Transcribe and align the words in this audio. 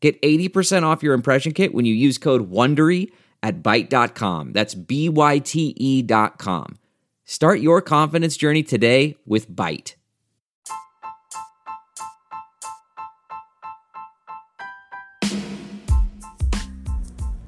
Get 0.00 0.20
80% 0.22 0.84
off 0.84 1.02
your 1.02 1.14
impression 1.14 1.52
kit 1.52 1.74
when 1.74 1.84
you 1.84 1.94
use 1.94 2.18
code 2.18 2.50
WONDERY 2.50 3.10
at 3.42 3.62
Byte.com. 3.62 4.52
That's 4.52 4.74
B-Y-T-E 4.74 6.02
dot 6.02 6.38
com. 6.38 6.78
Start 7.24 7.60
your 7.60 7.82
confidence 7.82 8.36
journey 8.36 8.62
today 8.62 9.16
with 9.26 9.50
Byte. 9.50 9.94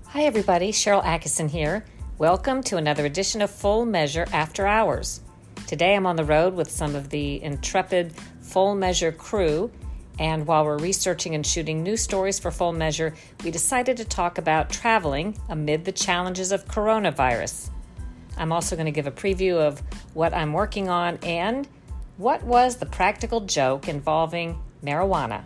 Hi, 0.06 0.24
everybody. 0.24 0.72
Sharyl 0.72 1.04
Attkisson 1.04 1.48
here. 1.48 1.84
Welcome 2.18 2.62
to 2.64 2.76
another 2.76 3.06
edition 3.06 3.40
of 3.40 3.50
Full 3.50 3.86
Measure 3.86 4.26
After 4.32 4.66
Hours. 4.66 5.22
Today 5.66 5.94
I'm 5.94 6.04
on 6.04 6.16
the 6.16 6.24
road 6.24 6.52
with 6.52 6.70
some 6.70 6.94
of 6.94 7.08
the 7.10 7.42
intrepid 7.42 8.12
Full 8.42 8.74
Measure 8.74 9.12
crew, 9.12 9.70
and 10.20 10.46
while 10.46 10.66
we're 10.66 10.78
researching 10.78 11.34
and 11.34 11.44
shooting 11.44 11.82
new 11.82 11.96
stories 11.96 12.38
for 12.38 12.50
Full 12.50 12.74
Measure, 12.74 13.14
we 13.42 13.50
decided 13.50 13.96
to 13.96 14.04
talk 14.04 14.36
about 14.36 14.68
traveling 14.68 15.34
amid 15.48 15.86
the 15.86 15.92
challenges 15.92 16.52
of 16.52 16.66
coronavirus. 16.66 17.70
I'm 18.36 18.52
also 18.52 18.76
going 18.76 18.84
to 18.84 18.92
give 18.92 19.06
a 19.06 19.10
preview 19.10 19.56
of 19.56 19.82
what 20.12 20.34
I'm 20.34 20.52
working 20.52 20.90
on 20.90 21.16
and 21.22 21.66
what 22.18 22.42
was 22.42 22.76
the 22.76 22.84
practical 22.84 23.40
joke 23.40 23.88
involving 23.88 24.60
marijuana. 24.84 25.42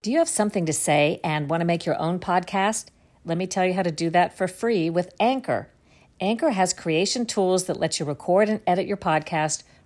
Do 0.00 0.10
you 0.10 0.18
have 0.18 0.30
something 0.30 0.64
to 0.64 0.72
say 0.72 1.20
and 1.22 1.50
want 1.50 1.60
to 1.60 1.66
make 1.66 1.84
your 1.84 2.00
own 2.00 2.18
podcast? 2.18 2.86
Let 3.26 3.36
me 3.36 3.46
tell 3.46 3.66
you 3.66 3.74
how 3.74 3.82
to 3.82 3.92
do 3.92 4.08
that 4.10 4.36
for 4.36 4.48
free 4.48 4.88
with 4.88 5.14
Anchor. 5.20 5.68
Anchor 6.20 6.50
has 6.50 6.72
creation 6.72 7.26
tools 7.26 7.64
that 7.64 7.78
let 7.78 8.00
you 8.00 8.06
record 8.06 8.48
and 8.48 8.60
edit 8.66 8.86
your 8.86 8.96
podcast 8.96 9.62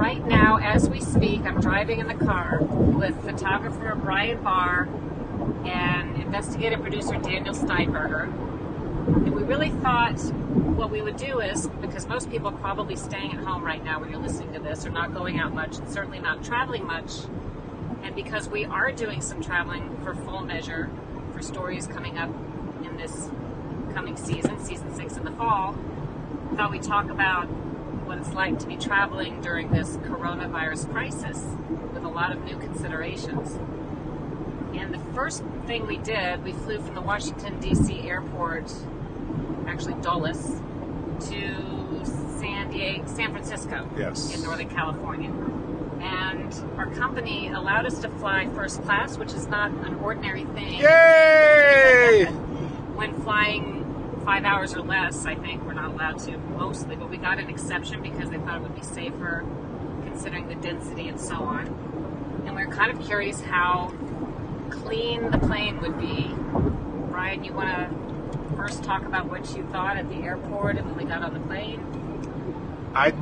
Right 0.00 0.26
now, 0.26 0.56
as 0.56 0.88
we 0.88 0.98
speak, 0.98 1.42
I'm 1.42 1.60
driving 1.60 2.00
in 2.00 2.06
the 2.06 2.14
car 2.14 2.62
with 2.62 3.22
photographer 3.22 3.94
Bryan 3.94 4.42
Barr 4.42 4.88
and 5.66 6.16
investigative 6.16 6.80
producer 6.80 7.18
Daniel 7.18 7.52
Steinberger. 7.52 8.22
And 8.22 9.34
we 9.34 9.42
really 9.42 9.68
thought 9.68 10.18
what 10.54 10.90
we 10.90 11.02
would 11.02 11.18
do 11.18 11.40
is 11.40 11.68
because 11.82 12.06
most 12.06 12.30
people 12.30 12.48
are 12.48 12.56
probably 12.56 12.96
staying 12.96 13.32
at 13.32 13.44
home 13.44 13.62
right 13.62 13.84
now 13.84 14.00
when 14.00 14.10
you're 14.10 14.22
listening 14.22 14.54
to 14.54 14.58
this, 14.58 14.86
or 14.86 14.90
not 14.90 15.12
going 15.12 15.38
out 15.38 15.52
much, 15.52 15.76
and 15.76 15.86
certainly 15.86 16.18
not 16.18 16.42
traveling 16.42 16.86
much. 16.86 17.12
And 18.02 18.14
because 18.14 18.48
we 18.48 18.64
are 18.64 18.90
doing 18.92 19.20
some 19.20 19.42
traveling 19.42 20.00
for 20.02 20.14
full 20.14 20.40
measure 20.40 20.88
for 21.34 21.42
stories 21.42 21.86
coming 21.86 22.16
up 22.16 22.30
in 22.82 22.96
this 22.96 23.28
coming 23.92 24.16
season, 24.16 24.64
season 24.64 24.94
six 24.94 25.18
in 25.18 25.26
the 25.26 25.32
fall, 25.32 25.76
thought 26.56 26.70
we'd 26.70 26.82
talk 26.82 27.10
about 27.10 27.50
what 28.10 28.18
it's 28.18 28.32
like 28.34 28.58
to 28.58 28.66
be 28.66 28.76
traveling 28.76 29.40
during 29.40 29.70
this 29.70 29.96
coronavirus 29.98 30.90
crisis 30.90 31.44
with 31.92 32.02
a 32.02 32.08
lot 32.08 32.32
of 32.32 32.42
new 32.42 32.58
considerations. 32.58 33.52
And 34.74 34.92
the 34.92 34.98
first 35.14 35.44
thing 35.68 35.86
we 35.86 35.96
did, 35.98 36.42
we 36.42 36.50
flew 36.50 36.80
from 36.80 36.96
the 36.96 37.00
Washington, 37.02 37.60
D.C. 37.60 38.00
airport, 38.08 38.72
actually 39.68 39.94
Dulles, 40.02 40.60
to 41.28 42.04
San 42.40 42.72
Diego, 42.72 43.06
San 43.06 43.30
Francisco 43.30 43.88
Yes. 43.96 44.34
in 44.34 44.42
Northern 44.42 44.68
California. 44.70 45.30
And 46.00 46.52
our 46.80 46.90
company 46.90 47.46
allowed 47.46 47.86
us 47.86 48.00
to 48.00 48.08
fly 48.08 48.48
first 48.56 48.82
class, 48.82 49.18
which 49.18 49.32
is 49.34 49.46
not 49.46 49.70
an 49.70 49.94
ordinary 50.00 50.46
thing. 50.46 50.80
Yay! 50.80 52.24
When 53.00 53.18
flying 53.22 54.20
five 54.26 54.44
hours 54.44 54.74
or 54.74 54.80
less, 54.82 55.24
I 55.24 55.34
think 55.36 55.64
allowed 56.00 56.18
to 56.18 56.38
mostly, 56.56 56.96
but 56.96 57.10
we 57.10 57.18
got 57.18 57.38
an 57.38 57.50
exception 57.50 58.02
because 58.02 58.30
they 58.30 58.38
thought 58.38 58.56
it 58.56 58.62
would 58.62 58.74
be 58.74 58.82
safer 58.82 59.44
considering 60.04 60.48
the 60.48 60.54
density 60.54 61.08
and 61.08 61.20
so 61.20 61.34
on. 61.34 61.66
And 62.46 62.56
we 62.56 62.62
are 62.62 62.68
kind 62.68 62.90
of 62.90 63.04
curious 63.04 63.40
how 63.42 63.92
clean 64.70 65.30
the 65.30 65.38
plane 65.38 65.80
would 65.82 65.98
be. 66.00 66.34
Bryan, 67.10 67.44
you 67.44 67.52
want 67.52 67.68
to 67.68 68.56
first 68.56 68.82
talk 68.82 69.04
about 69.04 69.28
what 69.28 69.54
you 69.54 69.62
thought 69.64 69.98
at 69.98 70.08
the 70.08 70.16
airport 70.16 70.78
and 70.78 70.86
when 70.86 70.96
we 70.96 71.04
got 71.04 71.22
on 71.22 71.34
the 71.34 71.40
plane? 71.40 71.84
I, 72.94 73.12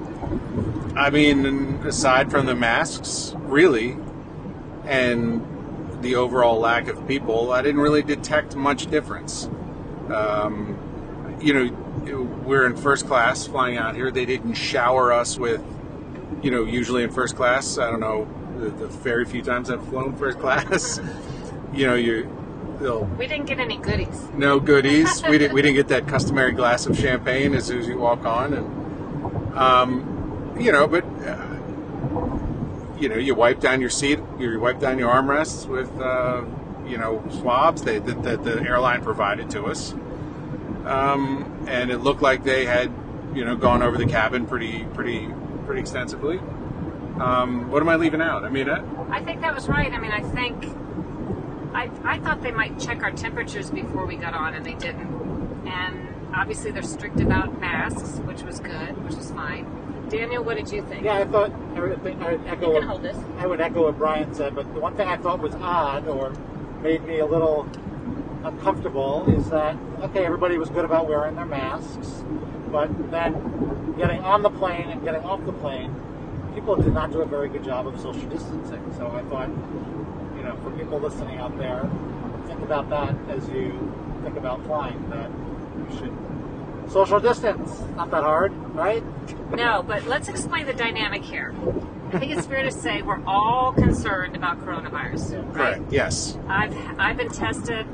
I 0.97 1.11
mean, 1.11 1.47
aside 1.85 2.31
from 2.31 2.47
the 2.47 2.55
masks, 2.55 3.35
really, 3.39 3.97
and 4.85 5.45
the 6.01 6.15
overall 6.15 6.61
lack 6.61 6.87
of 6.87 7.09
people, 7.09 7.51
I 7.51 7.61
didn't 7.61 7.81
really 7.81 8.03
detect 8.03 8.55
much 8.55 8.87
difference. 8.87 9.47
Um, 10.09 10.79
you 11.41 11.53
know, 11.53 11.88
we're 12.49 12.67
in 12.67 12.75
first 12.75 13.07
class 13.07 13.47
flying 13.47 13.77
out 13.77 13.95
here. 13.95 14.11
They 14.11 14.25
didn't 14.25 14.55
shower 14.55 15.13
us 15.13 15.39
with, 15.39 15.63
you 16.43 16.51
know, 16.51 16.65
usually 16.65 17.03
in 17.05 17.11
first 17.11 17.37
class. 17.37 17.77
I 17.79 17.91
don't 17.91 18.01
know 18.01 18.27
the, 18.59 18.71
the 18.71 18.89
very 18.89 19.27
few 19.27 19.43
times 19.43 19.71
I've 19.71 19.87
flown 19.89 20.17
first 20.17 20.39
class. 20.39 20.99
you 21.75 21.87
know, 21.87 21.95
you 21.95 22.29
they'll 22.81 23.05
We 23.05 23.27
didn't 23.27 23.47
get 23.47 23.61
any 23.61 23.77
goodies. 23.77 24.29
no 24.35 24.59
goodies. 24.61 25.23
we 25.29 25.37
didn't 25.37 25.55
we 25.55 25.63
didn't 25.63 25.77
get 25.83 25.89
that 25.89 26.09
customary 26.09 26.53
glass 26.53 26.87
of 26.87 26.99
champagne 26.99 27.55
as 27.55 27.67
soon 27.67 27.81
as 27.81 27.87
you 27.87 27.99
walk 27.99 28.25
on, 28.25 28.55
and 28.55 29.57
um, 29.57 30.57
you 30.59 30.73
know, 30.73 30.89
but 30.89 31.05
uh, 31.05 31.59
you 32.99 33.09
know, 33.09 33.17
you 33.17 33.35
wipe 33.35 33.61
down 33.61 33.81
your 33.81 33.91
seat, 33.91 34.21
you 34.39 34.59
wipe 34.59 34.81
down 34.81 34.99
your 34.99 35.13
armrests 35.13 35.67
with 35.67 35.91
uh, 36.01 36.45
you 36.87 36.97
know 36.97 37.23
swabs 37.31 37.83
they, 37.83 37.99
that, 37.99 38.23
that 38.23 38.45
the 38.45 38.61
airline 38.63 39.03
provided 39.03 39.51
to 39.51 39.65
us, 39.65 39.95
um, 40.87 41.67
and 41.69 41.91
it 41.91 41.99
looked 41.99 42.23
like 42.23 42.45
they 42.45 42.65
had 42.65 42.93
you 43.35 43.45
know 43.45 43.57
gone 43.57 43.83
over 43.83 43.99
the 43.99 44.07
cabin 44.07 44.47
pretty 44.47 44.85
pretty 44.95 45.29
pretty 45.67 45.81
extensively. 45.81 46.39
Um, 47.21 47.71
what 47.71 47.83
am 47.83 47.89
I 47.89 47.97
leaving 47.97 48.21
out? 48.21 48.45
I 48.45 48.49
mean, 48.49 48.71
I, 48.71 48.83
I 49.11 49.23
think 49.25 49.41
that 49.41 49.55
was 49.55 49.69
right. 49.69 49.93
I 49.93 49.99
mean, 49.99 50.13
I 50.13 50.21
think 50.21 50.65
I, 51.75 51.91
I 52.05 52.19
thought 52.21 52.43
they 52.43 52.53
might 52.53 52.79
check 52.79 53.03
our 53.03 53.11
temperatures 53.11 53.71
before 53.71 54.07
we 54.07 54.17
got 54.17 54.35
on, 54.35 54.55
and 54.55 54.65
they 54.65 54.75
didn't. 54.75 55.67
And 55.67 56.09
obviously, 56.35 56.71
they're 56.71 56.83
strict 56.83 57.21
about 57.21 57.61
masks, 57.61 58.19
which 58.21 58.43
was 58.43 58.61
good, 58.61 59.03
which 59.05 59.15
was 59.15 59.31
fine. 59.33 59.67
Daniel, 60.09 60.43
what 60.43 60.57
did 60.57 60.73
you 60.73 60.83
think? 60.87 61.05
Yeah, 61.05 61.19
I 61.19 61.25
thought 61.25 61.53
I 61.75 61.81
would, 61.81 62.03
think, 62.03 62.23
I 62.23 62.33
would 62.33 62.47
echo. 62.47 62.73
You 62.73 62.81
can 62.81 62.89
hold 62.89 63.03
this. 63.03 63.17
I 63.39 63.47
would 63.47 63.61
echo 63.61 63.83
what 63.83 63.99
Bryan 63.99 64.33
said, 64.35 64.55
but 64.55 64.73
the 64.73 64.81
one 64.81 64.97
thing 64.97 65.09
I 65.09 65.17
thought 65.19 65.41
was 65.41 65.55
odd 65.57 66.09
or 66.09 66.33
made 66.83 67.05
me 67.05 67.19
a 67.19 67.27
little 67.27 67.69
uncomfortable 68.49 69.25
is 69.37 69.49
that 69.51 69.77
okay, 70.01 70.25
everybody 70.25 70.59
was 70.59 70.71
good 70.71 70.85
about 70.85 71.09
wearing 71.09 71.37
their 71.37 71.45
masks, 71.45 72.25
but 72.71 72.89
then 73.11 73.95
getting 73.97 74.21
on 74.21 74.43
the 74.43 74.51
plane 74.51 74.89
and 74.89 75.03
getting 75.05 75.23
off 75.23 75.45
the 75.45 75.53
plane, 75.53 75.95
people 76.55 76.77
did 76.77 76.93
not 76.93 77.13
do 77.13 77.21
a 77.21 77.27
very 77.27 77.49
good 77.49 77.65
job 77.65 77.87
of 77.87 78.01
social 78.01 78.29
distancing. 78.29 78.83
So 78.97 79.09
I 79.09 79.23
thought, 79.25 79.49
you 80.37 80.43
know, 80.43 80.59
for 80.63 80.71
people 80.71 80.99
listening 80.99 81.39
out 81.39 81.57
there, 81.59 81.89
think 82.47 82.61
about 82.63 82.89
that 82.91 83.15
as 83.29 83.49
you 83.49 83.93
think 84.23 84.37
about 84.37 84.65
flying. 84.65 85.09
That 85.11 85.31
you 85.31 85.99
should 85.99 86.91
social 86.91 87.21
distance. 87.21 87.81
Not 87.97 88.11
that 88.11 88.23
hard, 88.23 88.53
right? 88.75 89.05
No, 89.51 89.83
but 89.83 90.07
let's 90.07 90.29
explain 90.29 90.67
the 90.67 90.73
dynamic 90.73 91.23
here. 91.23 91.55
I 92.13 92.19
think 92.19 92.33
it's 92.33 92.47
fair 92.47 92.63
to 92.63 92.71
say 92.71 93.03
we're 93.03 93.23
all 93.27 93.73
concerned 93.73 94.35
about 94.35 94.65
coronavirus. 94.65 95.45
Right? 95.45 95.55
correct. 95.55 95.93
Yes. 95.93 96.39
I've 96.49 96.75
I've 96.99 97.17
been 97.19 97.29
tested. 97.29 97.87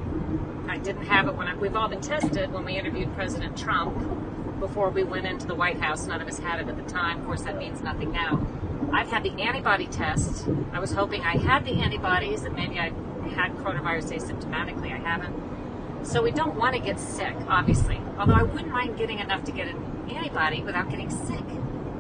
Didn't 0.85 1.07
have 1.07 1.29
it 1.29 1.35
when 1.35 1.49
I, 1.49 1.55
we've 1.55 1.75
all 1.75 1.89
been 1.89 2.03
tested 2.03 2.53
when 2.53 2.67
we 2.67 2.77
interviewed 2.77 3.15
President 3.15 3.57
Trump 3.57 4.61
before 4.61 4.91
we 4.91 5.03
went 5.03 5.25
into 5.25 5.47
the 5.47 5.55
White 5.55 5.81
House. 5.81 6.07
None 6.07 6.21
of 6.21 6.29
us 6.29 6.39
had 6.39 6.61
it 6.61 6.69
at 6.69 6.77
the 6.77 6.83
time. 6.83 7.21
Of 7.21 7.25
course, 7.25 7.41
that 7.45 7.57
means 7.57 7.81
nothing 7.81 8.13
now. 8.13 8.47
I've 8.93 9.11
had 9.11 9.23
the 9.23 9.31
antibody 9.41 9.87
test. 9.87 10.47
I 10.75 10.81
was 10.81 10.93
hoping 10.93 11.23
I 11.23 11.39
had 11.39 11.65
the 11.65 11.81
antibodies 11.81 12.43
and 12.43 12.55
maybe 12.55 12.79
I 12.79 12.93
had 13.31 13.57
coronavirus 13.57 14.13
asymptomatically. 14.13 14.93
I 14.93 14.99
haven't. 14.99 16.07
So 16.07 16.23
we 16.23 16.33
don't 16.33 16.55
want 16.57 16.75
to 16.77 16.83
get 16.83 17.01
sick, 17.01 17.35
obviously. 17.49 17.99
Although 18.19 18.35
I 18.35 18.43
wouldn't 18.43 18.71
mind 18.71 18.99
getting 18.99 19.21
enough 19.21 19.43
to 19.45 19.53
get 19.53 19.69
an 19.69 20.11
antibody 20.15 20.63
without 20.63 20.91
getting 20.91 21.09
sick. 21.09 21.47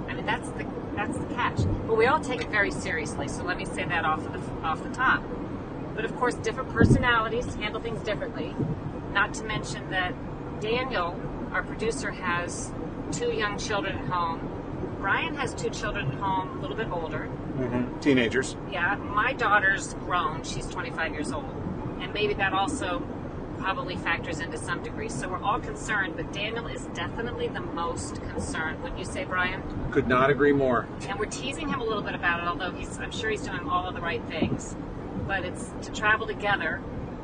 I 0.08 0.12
mean, 0.12 0.26
that's 0.26 0.50
the 0.50 0.66
that's 0.94 1.16
the 1.16 1.26
catch. 1.34 1.56
But 1.86 1.96
we 1.96 2.04
all 2.04 2.20
take 2.20 2.42
it 2.42 2.50
very 2.50 2.70
seriously. 2.70 3.28
So 3.28 3.44
let 3.44 3.56
me 3.56 3.64
say 3.64 3.86
that 3.86 4.04
off 4.04 4.22
the 4.30 4.38
off 4.62 4.82
the 4.82 4.90
top. 4.90 5.24
But 5.94 6.04
of 6.04 6.16
course, 6.16 6.34
different 6.34 6.70
personalities 6.70 7.54
handle 7.54 7.80
things 7.80 8.02
differently. 8.02 8.54
Not 9.12 9.34
to 9.34 9.44
mention 9.44 9.90
that 9.90 10.14
Daniel, 10.60 11.20
our 11.52 11.62
producer, 11.62 12.10
has 12.10 12.72
two 13.12 13.32
young 13.32 13.58
children 13.58 13.96
at 13.96 14.06
home. 14.06 14.50
Bryan 15.00 15.34
has 15.36 15.54
two 15.54 15.70
children 15.70 16.10
at 16.10 16.14
home, 16.14 16.58
a 16.58 16.60
little 16.60 16.76
bit 16.76 16.90
older. 16.90 17.28
Mm-hmm. 17.56 18.00
Teenagers. 18.00 18.56
Yeah, 18.70 18.96
my 18.96 19.32
daughter's 19.34 19.94
grown. 19.94 20.42
She's 20.42 20.66
25 20.66 21.12
years 21.12 21.32
old. 21.32 21.44
And 22.00 22.12
maybe 22.12 22.34
that 22.34 22.52
also 22.52 23.02
probably 23.58 23.96
factors 23.96 24.40
into 24.40 24.58
some 24.58 24.82
degree. 24.82 25.08
So 25.08 25.28
we're 25.28 25.42
all 25.42 25.60
concerned, 25.60 26.16
but 26.16 26.32
Daniel 26.32 26.66
is 26.66 26.86
definitely 26.94 27.48
the 27.48 27.60
most 27.60 28.16
concerned. 28.22 28.82
Wouldn't 28.82 28.98
you 28.98 29.04
say, 29.04 29.24
Bryan? 29.24 29.62
Could 29.92 30.08
not 30.08 30.30
agree 30.30 30.52
more. 30.52 30.88
And 31.08 31.18
we're 31.18 31.26
teasing 31.26 31.68
him 31.68 31.80
a 31.80 31.84
little 31.84 32.02
bit 32.02 32.14
about 32.14 32.40
it, 32.40 32.46
although 32.46 32.72
he's 32.72 32.98
I'm 32.98 33.12
sure 33.12 33.30
he's 33.30 33.42
doing 33.42 33.68
all 33.68 33.86
of 33.86 33.94
the 33.94 34.00
right 34.00 34.24
things. 34.26 34.74
But 35.26 35.44
it's 35.44 35.70
to 35.82 35.92
travel 35.92 36.26
together. 36.26 36.82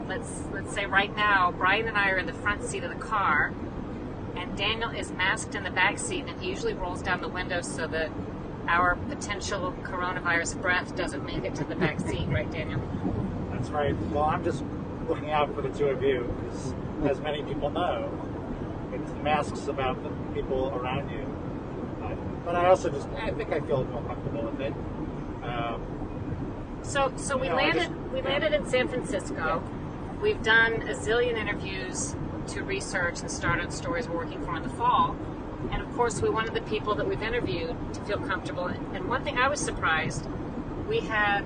Let's 0.08 0.44
let's 0.52 0.72
say 0.72 0.86
right 0.86 1.14
now, 1.14 1.52
Bryan 1.52 1.86
and 1.86 1.96
I 1.96 2.10
are 2.10 2.18
in 2.18 2.26
the 2.26 2.32
front 2.32 2.64
seat 2.64 2.82
of 2.82 2.90
the 2.90 2.96
car, 2.96 3.52
and 4.36 4.56
Daniel 4.56 4.90
is 4.90 5.12
masked 5.12 5.54
in 5.54 5.62
the 5.62 5.70
back 5.70 5.98
seat, 5.98 6.24
and 6.26 6.40
he 6.40 6.48
usually 6.48 6.74
rolls 6.74 7.02
down 7.02 7.20
the 7.20 7.28
window 7.28 7.60
so 7.60 7.86
that 7.88 8.10
our 8.68 8.96
potential 9.08 9.74
coronavirus 9.82 10.60
breath 10.60 10.94
doesn't 10.96 11.24
make 11.24 11.44
it 11.44 11.54
to 11.56 11.64
the 11.64 11.76
back 11.76 12.00
seat, 12.00 12.26
right, 12.28 12.50
Daniel? 12.50 12.80
That's 13.52 13.68
right. 13.70 13.96
Well, 14.10 14.24
I'm 14.24 14.44
just 14.44 14.64
looking 15.08 15.30
out 15.30 15.54
for 15.54 15.62
the 15.62 15.70
two 15.70 15.86
of 15.86 16.02
you, 16.02 16.32
because 16.44 16.74
as 17.04 17.20
many 17.20 17.42
people 17.42 17.70
know, 17.70 18.10
it's 18.92 19.10
masks 19.22 19.66
about 19.66 20.02
the 20.02 20.10
people 20.34 20.70
around 20.74 21.10
you. 21.10 21.26
But 22.44 22.56
I 22.56 22.66
also 22.66 22.88
just, 22.88 23.08
I 23.10 23.30
think 23.32 23.52
I 23.52 23.60
feel 23.60 23.84
more 23.84 24.02
comfortable 24.02 24.42
with 24.50 24.60
it. 24.60 24.72
Um, 25.44 25.99
So, 26.82 27.12
so 27.16 27.36
we 27.36 27.48
landed. 27.50 27.82
just- 27.82 27.92
we 28.12 28.22
landed 28.22 28.52
in 28.52 28.66
San 28.66 28.88
Francisco. 28.88 29.62
We've 30.20 30.42
done 30.42 30.74
a 30.82 30.94
zillion 30.94 31.36
interviews 31.36 32.14
to 32.48 32.62
research 32.62 33.20
and 33.20 33.30
start 33.30 33.60
on 33.60 33.70
stories 33.70 34.08
we're 34.08 34.16
working 34.16 34.44
for 34.44 34.56
in 34.56 34.62
the 34.62 34.68
fall. 34.70 35.16
And 35.70 35.82
of 35.82 35.94
course, 35.94 36.20
we 36.20 36.28
wanted 36.28 36.54
the 36.54 36.62
people 36.62 36.94
that 36.96 37.06
we've 37.06 37.22
interviewed 37.22 37.76
to 37.94 38.00
feel 38.02 38.18
comfortable. 38.18 38.66
And 38.66 39.08
one 39.08 39.22
thing 39.22 39.38
I 39.38 39.48
was 39.48 39.60
surprised, 39.60 40.26
we 40.88 41.00
had 41.00 41.44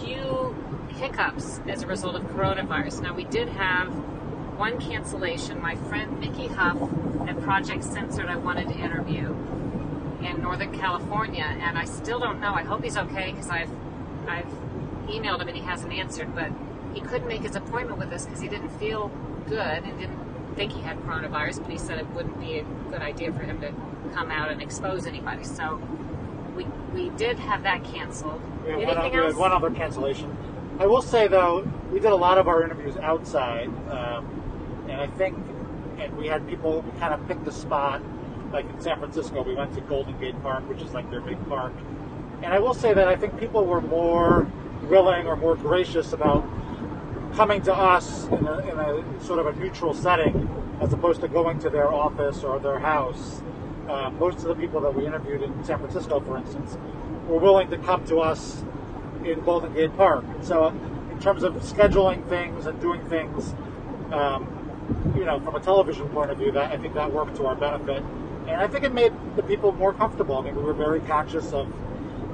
few 0.00 0.54
hiccups 0.88 1.60
as 1.66 1.82
a 1.82 1.86
result 1.86 2.16
of 2.16 2.22
coronavirus. 2.24 3.00
Now, 3.02 3.14
we 3.14 3.24
did 3.24 3.48
have 3.48 3.88
one 4.58 4.78
cancellation. 4.78 5.60
My 5.60 5.76
friend 5.76 6.20
Mickey 6.20 6.48
Huff 6.48 6.76
at 7.26 7.40
Project 7.40 7.82
Censored, 7.84 8.26
I 8.26 8.36
wanted 8.36 8.68
to 8.68 8.74
interview 8.74 9.34
in 10.22 10.42
Northern 10.42 10.76
California, 10.78 11.44
and 11.44 11.78
I 11.78 11.84
still 11.84 12.18
don't 12.20 12.40
know. 12.40 12.54
I 12.54 12.62
hope 12.62 12.84
he's 12.84 12.96
okay 12.96 13.30
because 13.32 13.50
I've 13.50 13.70
I've 14.28 14.46
emailed 15.06 15.40
him 15.40 15.48
and 15.48 15.56
he 15.56 15.62
hasn't 15.62 15.92
answered, 15.92 16.34
but 16.34 16.50
he 16.94 17.00
couldn't 17.00 17.28
make 17.28 17.42
his 17.42 17.56
appointment 17.56 17.98
with 17.98 18.12
us 18.12 18.24
because 18.24 18.40
he 18.40 18.48
didn't 18.48 18.70
feel 18.78 19.08
good 19.48 19.84
and 19.84 19.98
didn't 19.98 20.24
think 20.54 20.72
he 20.72 20.80
had 20.80 20.98
coronavirus, 21.00 21.60
but 21.62 21.70
he 21.70 21.78
said 21.78 21.98
it 21.98 22.06
wouldn't 22.10 22.38
be 22.40 22.58
a 22.58 22.64
good 22.90 23.02
idea 23.02 23.32
for 23.32 23.40
him 23.40 23.60
to 23.60 23.72
come 24.14 24.30
out 24.30 24.50
and 24.50 24.62
expose 24.62 25.06
anybody. 25.06 25.44
So 25.44 25.80
we 26.56 26.64
we 26.92 27.10
did 27.10 27.38
have 27.38 27.62
that 27.64 27.84
canceled. 27.84 28.40
we 28.64 28.84
had 28.84 28.96
one, 28.96 29.10
we 29.10 29.16
had 29.16 29.36
one 29.36 29.52
other 29.52 29.70
cancellation. 29.70 30.36
I 30.78 30.86
will 30.86 31.02
say, 31.02 31.28
though, 31.28 31.68
we 31.92 32.00
did 32.00 32.10
a 32.10 32.16
lot 32.16 32.38
of 32.38 32.48
our 32.48 32.64
interviews 32.64 32.96
outside, 32.96 33.68
um, 33.90 34.84
and 34.88 35.00
I 35.00 35.06
think, 35.06 35.36
and 35.98 36.16
we 36.16 36.26
had 36.26 36.48
people 36.48 36.82
we 36.82 36.98
kind 36.98 37.14
of 37.14 37.26
picked 37.28 37.46
a 37.46 37.52
spot, 37.52 38.02
like 38.52 38.68
in 38.68 38.80
San 38.80 38.98
Francisco, 38.98 39.42
we 39.42 39.54
went 39.54 39.72
to 39.74 39.80
Golden 39.82 40.18
Gate 40.18 40.40
Park, 40.42 40.68
which 40.68 40.82
is 40.82 40.92
like 40.92 41.08
their 41.10 41.20
big 41.20 41.38
park. 41.48 41.72
And 42.44 42.52
I 42.52 42.58
will 42.58 42.74
say 42.74 42.92
that 42.92 43.08
I 43.08 43.16
think 43.16 43.40
people 43.40 43.64
were 43.64 43.80
more 43.80 44.46
willing 44.82 45.26
or 45.26 45.34
more 45.34 45.56
gracious 45.56 46.12
about 46.12 46.44
coming 47.34 47.62
to 47.62 47.74
us 47.74 48.26
in 48.26 48.46
a, 48.46 48.58
in 48.58 48.78
a 48.78 49.24
sort 49.24 49.38
of 49.38 49.46
a 49.46 49.58
neutral 49.58 49.94
setting 49.94 50.48
as 50.80 50.92
opposed 50.92 51.22
to 51.22 51.28
going 51.28 51.58
to 51.60 51.70
their 51.70 51.90
office 51.90 52.44
or 52.44 52.58
their 52.58 52.78
house. 52.78 53.42
Uh, 53.88 54.10
most 54.10 54.38
of 54.38 54.44
the 54.44 54.54
people 54.54 54.78
that 54.82 54.94
we 54.94 55.06
interviewed 55.06 55.42
in 55.42 55.64
San 55.64 55.78
Francisco, 55.78 56.20
for 56.20 56.36
instance, 56.36 56.76
were 57.26 57.38
willing 57.38 57.70
to 57.70 57.78
come 57.78 58.04
to 58.04 58.18
us 58.18 58.62
in 59.24 59.40
Golden 59.40 59.72
Gate 59.72 59.96
Park. 59.96 60.24
So, 60.42 60.68
in 60.68 61.20
terms 61.20 61.44
of 61.44 61.54
scheduling 61.54 62.28
things 62.28 62.66
and 62.66 62.78
doing 62.80 63.02
things, 63.08 63.54
um, 64.12 64.46
you 65.16 65.24
know, 65.24 65.40
from 65.40 65.54
a 65.54 65.60
television 65.60 66.08
point 66.10 66.30
of 66.30 66.36
view, 66.36 66.52
that 66.52 66.72
I 66.72 66.76
think 66.76 66.92
that 66.94 67.10
worked 67.10 67.36
to 67.36 67.46
our 67.46 67.54
benefit, 67.54 68.02
and 68.48 68.56
I 68.56 68.66
think 68.66 68.84
it 68.84 68.92
made 68.92 69.12
the 69.36 69.42
people 69.42 69.72
more 69.72 69.94
comfortable. 69.94 70.36
I 70.36 70.42
mean, 70.42 70.56
we 70.56 70.62
were 70.62 70.74
very 70.74 71.00
conscious 71.00 71.52
of, 71.54 71.72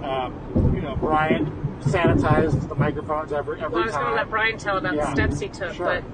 um, 0.05 0.73
you 0.75 0.81
know, 0.83 0.97
Bryan 0.97 1.47
sanitized 1.81 2.69
the 2.69 2.75
microphones 2.75 3.33
every 3.33 3.61
every 3.61 3.75
Well, 3.75 3.83
I 3.83 3.87
was 3.87 3.95
going 3.95 4.07
to 4.09 4.15
let 4.15 4.31
Bryan 4.31 4.59
tell 4.59 4.77
about 4.77 4.97
the 4.97 5.11
steps 5.13 5.41
he 5.41 5.49
took, 5.49 5.75
Sure. 5.75 5.87
but 5.87 6.05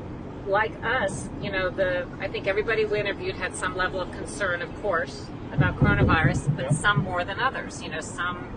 like 0.49 0.73
us, 0.85 1.29
you 1.43 1.51
know, 1.51 1.71
the 1.71 2.07
I 2.21 2.29
think 2.29 2.47
everybody 2.47 2.85
we 2.85 3.01
interviewed 3.01 3.35
had 3.35 3.55
some 3.55 3.77
level 3.77 4.01
of 4.01 4.11
concern, 4.13 4.63
of 4.63 4.75
course, 4.83 5.27
about 5.53 5.77
coronavirus, 5.79 6.55
but 6.57 6.73
some 6.73 7.03
more 7.03 7.25
than 7.25 7.41
others. 7.41 7.83
You 7.83 7.91
know, 7.91 8.01
some, 8.01 8.49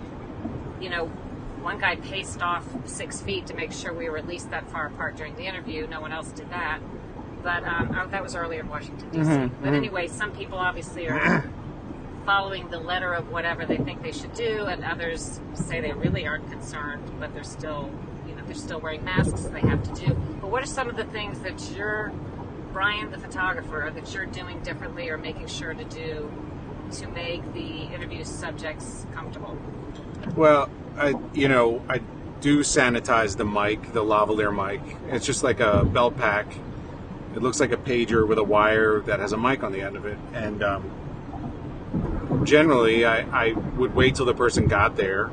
you 0.79 0.89
know, 0.89 1.07
one 1.61 1.79
guy 1.79 1.95
paced 1.95 2.41
off 2.41 2.65
six 2.85 3.21
feet 3.21 3.47
to 3.47 3.53
make 3.53 3.71
sure 3.71 3.91
we 3.93 4.09
were 4.09 4.17
at 4.17 4.27
least 4.27 4.49
that 4.51 4.69
far 4.71 4.87
apart 4.87 5.17
during 5.17 5.35
the 5.35 5.43
interview. 5.45 5.87
No 5.87 5.99
one 6.01 6.11
else 6.11 6.31
did 6.31 6.49
that. 6.51 6.79
But 7.41 7.63
um, 7.63 7.95
oh, 7.97 8.07
that 8.09 8.21
was 8.21 8.35
earlier 8.35 8.59
in 8.61 8.69
Washington 8.69 9.09
D.C. 9.11 9.29
Mm-hmm, 9.29 9.63
but 9.63 9.73
anyway, 9.73 10.07
some 10.07 10.31
people 10.31 10.57
obviously 10.57 11.07
are 11.07 11.49
following 12.25 12.69
the 12.69 12.79
letter 12.79 13.13
of 13.13 13.31
whatever 13.31 13.65
they 13.65 13.77
think 13.77 14.01
they 14.03 14.11
should 14.11 14.33
do, 14.33 14.65
and 14.65 14.83
others 14.83 15.39
say 15.53 15.81
they 15.81 15.93
really 15.93 16.27
aren't 16.27 16.49
concerned, 16.49 17.03
but 17.19 17.33
they're 17.33 17.43
still, 17.43 17.91
you 18.27 18.35
know, 18.35 18.43
they're 18.45 18.55
still 18.55 18.79
wearing 18.79 19.03
masks. 19.03 19.43
They 19.43 19.61
have 19.61 19.83
to 19.83 20.05
do. 20.05 20.13
But 20.41 20.51
what 20.51 20.63
are 20.63 20.67
some 20.67 20.89
of 20.89 20.95
the 20.95 21.05
things 21.05 21.39
that 21.41 21.71
you're, 21.75 22.11
Bryan, 22.73 23.11
the 23.11 23.17
photographer, 23.17 23.91
that 23.93 24.13
you're 24.13 24.25
doing 24.25 24.61
differently 24.61 25.09
or 25.09 25.17
making 25.17 25.47
sure 25.47 25.73
to 25.73 25.83
do 25.85 26.31
to 26.93 27.07
make 27.07 27.53
the 27.53 27.83
interview 27.93 28.23
subjects 28.23 29.05
comfortable? 29.13 29.57
Well, 30.35 30.69
I 30.97 31.13
you 31.33 31.47
know 31.47 31.81
I 31.87 32.01
do 32.41 32.59
sanitize 32.59 33.37
the 33.37 33.45
mic, 33.45 33.93
the 33.93 34.03
lavalier 34.03 34.53
mic. 34.53 34.81
It's 35.09 35.25
just 35.25 35.43
like 35.43 35.59
a 35.59 35.83
belt 35.85 36.17
pack. 36.17 36.47
It 37.35 37.41
looks 37.41 37.59
like 37.59 37.71
a 37.71 37.77
pager 37.77 38.27
with 38.27 38.37
a 38.37 38.43
wire 38.43 39.01
that 39.01 39.19
has 39.19 39.33
a 39.33 39.37
mic 39.37 39.63
on 39.63 39.71
the 39.71 39.81
end 39.81 39.95
of 39.95 40.05
it. 40.05 40.17
And 40.33 40.63
um, 40.63 40.89
generally, 42.49 43.05
I, 43.05 43.49
I 43.49 43.53
would 43.53 43.93
wait 43.93 44.15
till 44.15 44.25
the 44.25 44.33
person 44.33 44.67
got 44.67 44.95
there, 44.95 45.29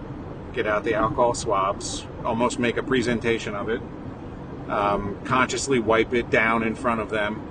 get 0.53 0.67
out 0.67 0.85
the 0.85 0.95
alcohol 0.95 1.35
swabs, 1.35 2.07
almost 2.25 2.59
make 2.59 2.77
a 2.77 2.83
presentation 2.83 3.55
of 3.55 3.69
it, 3.69 3.81
um, 4.69 5.19
consciously 5.25 5.79
wipe 5.79 6.13
it 6.13 6.29
down 6.31 6.63
in 6.63 6.75
front 6.75 7.01
of 7.01 7.09
them. 7.11 7.43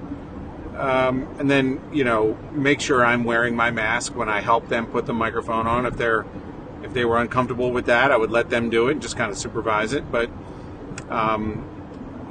Um, 0.77 1.27
and 1.39 1.49
then, 1.49 1.81
you 1.93 2.03
know, 2.03 2.37
make 2.51 2.81
sure 2.81 3.03
I'm 3.03 3.23
wearing 3.23 3.55
my 3.55 3.71
mask 3.71 4.15
when 4.15 4.29
I 4.29 4.41
help 4.41 4.67
them 4.67 4.85
put 4.85 5.05
the 5.05 5.13
microphone 5.13 5.67
on. 5.67 5.85
If 5.85 5.97
they're 5.97 6.25
if 6.83 6.93
they 6.93 7.05
were 7.05 7.17
uncomfortable 7.17 7.71
with 7.71 7.87
that, 7.87 8.11
I 8.11 8.17
would 8.17 8.29
let 8.29 8.51
them 8.51 8.69
do 8.69 8.89
it 8.89 8.91
and 8.91 9.01
just 9.01 9.17
kind 9.17 9.31
of 9.31 9.37
supervise 9.37 9.93
it. 9.93 10.11
But, 10.11 10.29
um, 11.09 11.65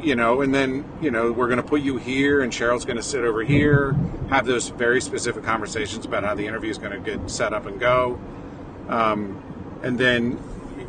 you 0.04 0.14
know, 0.14 0.42
and 0.42 0.54
then, 0.54 0.84
you 1.00 1.11
know, 1.11 1.32
we're 1.32 1.46
going 1.49 1.62
to 1.62 1.66
put 1.66 1.80
you 1.80 1.96
here 1.96 2.42
and 2.42 2.52
Sharyl's 2.52 2.84
going 2.84 2.99
to 2.99 3.02
sit 3.02 3.25
over 3.25 3.42
here, 3.42 3.92
have 4.28 4.44
those 4.44 4.68
very 4.68 5.00
specific 5.00 5.44
conversations 5.44 6.04
about 6.04 6.25
how 6.25 6.34
the 6.34 6.46
interview 6.46 6.70
is 6.70 6.78
going 6.78 6.92
to 6.92 6.99
get 6.99 7.30
set 7.30 7.54
up 7.54 7.66
and 7.66 7.80
go. 7.80 8.20
Um, 8.88 9.80
and 9.82 9.99
then, 9.99 10.38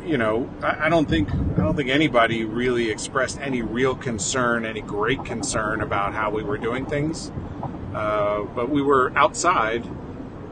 you 0.04 0.18
know, 0.18 0.50
I, 0.62 0.86
I 0.86 0.88
don't 0.90 1.08
think 1.08 1.30
I 1.30 1.62
don't 1.62 1.74
think 1.74 1.88
anybody 1.88 2.44
really 2.44 2.90
expressed 2.90 3.40
any 3.40 3.62
real 3.62 3.94
concern, 3.94 4.66
any 4.66 4.82
great 4.82 5.24
concern 5.24 5.80
about 5.80 6.12
how 6.12 6.30
we 6.30 6.42
were 6.42 6.58
doing 6.58 6.84
things. 6.84 7.32
Uh, 7.94 8.42
but 8.54 8.68
we 8.68 8.82
were 8.82 9.10
outside, 9.16 9.86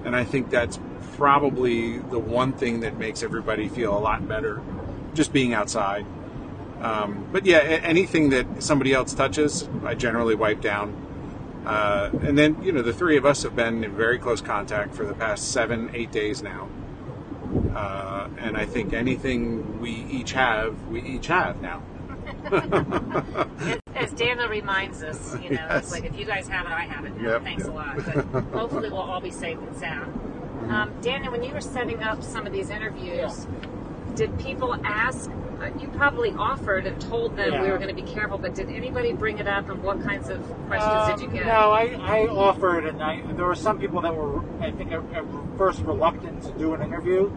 and 0.04 0.16
I 0.16 0.24
think 0.24 0.48
that's 0.48 0.78
probably 1.12 1.98
the 1.98 2.18
one 2.18 2.54
thing 2.54 2.80
that 2.80 2.96
makes 2.96 3.22
everybody 3.22 3.68
feel 3.68 3.96
a 3.96 4.00
lot 4.00 4.26
better, 4.26 4.62
just 5.12 5.32
being 5.32 5.52
outside. 5.52 6.06
Um, 6.84 7.26
but 7.32 7.46
yeah, 7.46 7.58
anything 7.58 8.28
that 8.30 8.62
somebody 8.62 8.92
else 8.92 9.14
touches, 9.14 9.68
I 9.84 9.94
generally 9.94 10.34
wipe 10.34 10.60
down. 10.60 10.94
Uh, 11.64 12.10
and 12.22 12.36
then, 12.36 12.62
you 12.62 12.72
know, 12.72 12.82
the 12.82 12.92
three 12.92 13.16
of 13.16 13.24
us 13.24 13.42
have 13.42 13.56
been 13.56 13.82
in 13.82 13.96
very 13.96 14.18
close 14.18 14.42
contact 14.42 14.94
for 14.94 15.06
the 15.06 15.14
past 15.14 15.50
seven, 15.50 15.90
eight 15.94 16.12
days 16.12 16.42
now. 16.42 16.68
Uh, 17.74 18.28
and 18.38 18.56
I 18.56 18.66
think 18.66 18.92
anything 18.92 19.80
we 19.80 19.90
each 20.10 20.32
have, 20.32 20.88
we 20.88 21.00
each 21.02 21.28
have 21.28 21.62
now. 21.62 21.82
As, 22.50 23.80
as 23.94 24.12
Daniel 24.12 24.48
reminds 24.48 25.02
us, 25.02 25.34
you 25.36 25.50
know, 25.50 25.56
Yes. 25.68 25.84
it's 25.84 25.92
like 25.92 26.04
if 26.04 26.18
you 26.18 26.24
guys 26.26 26.48
have 26.48 26.66
it, 26.66 26.72
I 26.72 26.82
have 26.82 27.04
it. 27.04 27.12
Yep. 27.20 27.42
Thanks 27.42 27.64
a 27.64 27.70
lot. 27.70 27.96
But 28.32 28.44
hopefully, 28.44 28.90
we'll 28.90 28.98
all 29.00 29.20
be 29.20 29.30
safe 29.30 29.58
and 29.58 29.76
sound. 29.76 30.70
Um, 30.70 30.92
Daniel, 31.00 31.32
when 31.32 31.42
you 31.42 31.52
were 31.52 31.60
setting 31.60 32.02
up 32.02 32.22
some 32.22 32.46
of 32.46 32.52
these 32.52 32.70
interviews, 32.70 33.46
did 34.14 34.38
people 34.38 34.74
ask? 34.84 35.30
uh, 35.60 35.66
You 35.78 35.88
probably 35.88 36.30
offered 36.32 36.86
and 36.86 37.00
told 37.00 37.36
them 37.36 37.62
we 37.62 37.70
were 37.70 37.78
going 37.78 37.94
to 37.94 38.00
be 38.02 38.08
careful, 38.10 38.38
but 38.38 38.54
did 38.54 38.68
anybody 38.70 39.12
bring 39.12 39.38
it 39.38 39.46
up, 39.48 39.68
and 39.68 39.82
what 39.82 40.02
kinds 40.02 40.28
of 40.28 40.40
questions 40.66 41.08
did 41.08 41.20
you 41.20 41.28
Um, 41.28 41.34
get? 41.34 41.46
No, 41.46 41.70
I, 41.70 41.96
I 42.00 42.26
offered, 42.28 42.86
and 42.86 43.02
I, 43.02 43.20
there 43.32 43.46
were 43.46 43.54
some 43.54 43.78
people 43.78 44.00
that 44.02 44.14
were, 44.14 44.40
I 44.60 44.70
think, 44.72 44.92
at, 44.92 45.00
at 45.14 45.24
first 45.56 45.80
reluctant 45.82 46.42
to 46.44 46.52
do 46.52 46.74
an 46.74 46.82
interview. 46.82 47.30